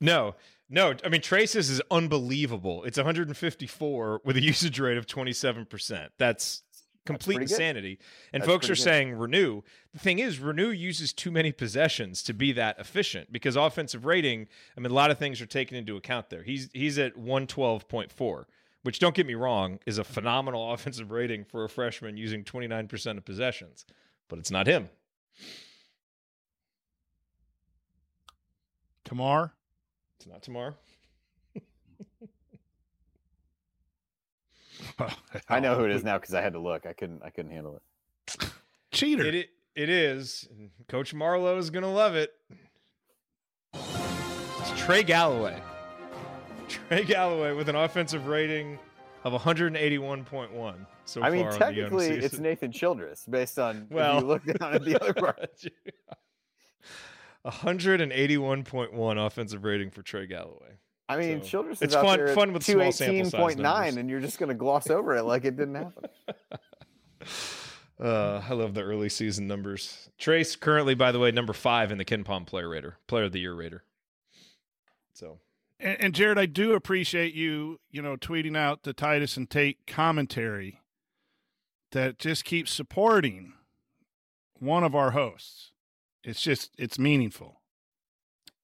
[0.00, 0.34] No,
[0.68, 0.94] no.
[1.04, 2.84] I mean, Trayce's is unbelievable.
[2.84, 6.08] It's 154 with a usage rate of 27%.
[6.18, 6.62] That's
[7.06, 7.42] complete good.
[7.42, 7.98] insanity.
[8.32, 8.80] And That's folks are good.
[8.82, 9.62] saying Reneau.
[9.92, 14.48] The thing is, Reneau uses too many possessions to be that efficient because offensive rating.
[14.76, 16.42] I mean, a lot of things are taken into account there.
[16.42, 18.44] He's he's at 112.4,
[18.82, 23.18] which don't get me wrong, is a phenomenal offensive rating for a freshman using 29%
[23.18, 23.84] of possessions,
[24.28, 24.88] but it's not him.
[29.04, 29.52] Tamar.
[30.18, 30.74] It's not tomorrow.
[35.48, 36.86] I know who it is now because I had to look.
[36.86, 37.22] I couldn't.
[37.22, 37.82] I couldn't handle it.
[38.90, 39.24] Cheater.
[39.26, 40.48] It, it, it is.
[40.88, 42.32] Coach Marlowe is going to love it.
[43.74, 45.60] It's Trey Galloway.
[46.68, 48.78] Trey Galloway with an offensive rating
[49.24, 52.38] of 181.1 so I mean, far on the young technically, it's.
[52.38, 55.50] Nathan Childress based on Well- if you look down at the other part.
[57.44, 60.78] 181.1 offensive rating for Trey Galloway.
[61.08, 63.58] I mean, So, Childress is it's out fun- there fun with small sample size 218.9,
[63.62, 63.96] numbers.
[63.96, 66.04] and you're just going to gloss over it like it didn't happen.
[67.98, 70.10] Uh, I love the early season numbers.
[70.18, 73.38] Trayce currently, by the way, number five in the KenPom Player Rater, Player of the
[73.38, 73.84] Year Rater.
[75.12, 75.38] So
[75.78, 79.78] And, and Jerod, I do appreciate you, you know, tweeting out the Titus and Tate
[79.86, 80.80] commentary
[81.92, 83.52] that just keeps supporting
[84.58, 85.70] one of our hosts.
[86.24, 87.60] It's just, it's meaningful.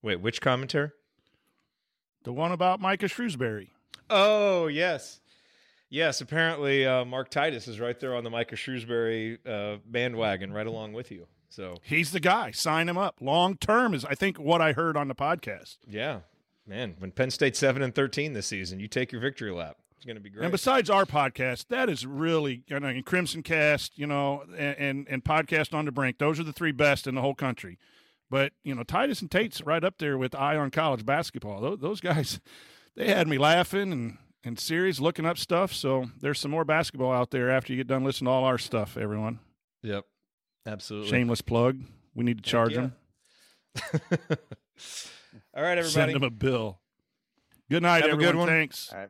[0.01, 0.91] wait, which commentary?
[2.23, 3.71] The one about Micah Shrewsbury.
[4.09, 5.21] Oh yes,
[5.89, 6.21] yes.
[6.21, 10.93] Apparently, uh, Mark Titus is right there on the Micah Shrewsbury uh, bandwagon, right along
[10.93, 11.27] with you.
[11.49, 12.51] So He's the guy.
[12.51, 13.15] Sign him up.
[13.21, 15.77] Long term is, I think, what I heard on the podcast.
[15.87, 16.19] yeah,
[16.67, 16.95] man.
[16.99, 19.77] When Penn State seven and thirteen this season, you take your victory lap.
[20.01, 20.45] It's going to be great.
[20.45, 24.75] And besides our podcast, that is really, you know, and Crimson Cast, you know, and,
[24.79, 26.17] and and podcast on the brink.
[26.17, 27.77] Those are the three best in the whole country.
[28.27, 31.61] But you know, Titus and Tate's right up there with Eye on College basketball.
[31.61, 32.39] Those, those guys,
[32.95, 35.71] they had me laughing and and serious, looking up stuff.
[35.71, 38.57] So there's some more basketball out there after you get done listening to all our
[38.57, 38.97] stuff.
[38.97, 39.37] Everyone,
[39.83, 40.05] yep,
[40.65, 41.11] absolutely.
[41.11, 41.79] shameless plug.
[42.15, 42.89] We need to charge yeah.
[43.75, 44.01] them.
[45.53, 45.91] All right, everybody.
[45.91, 46.79] Send them a bill.
[47.69, 48.47] Good night, Have a everyone.
[48.47, 49.09] good one.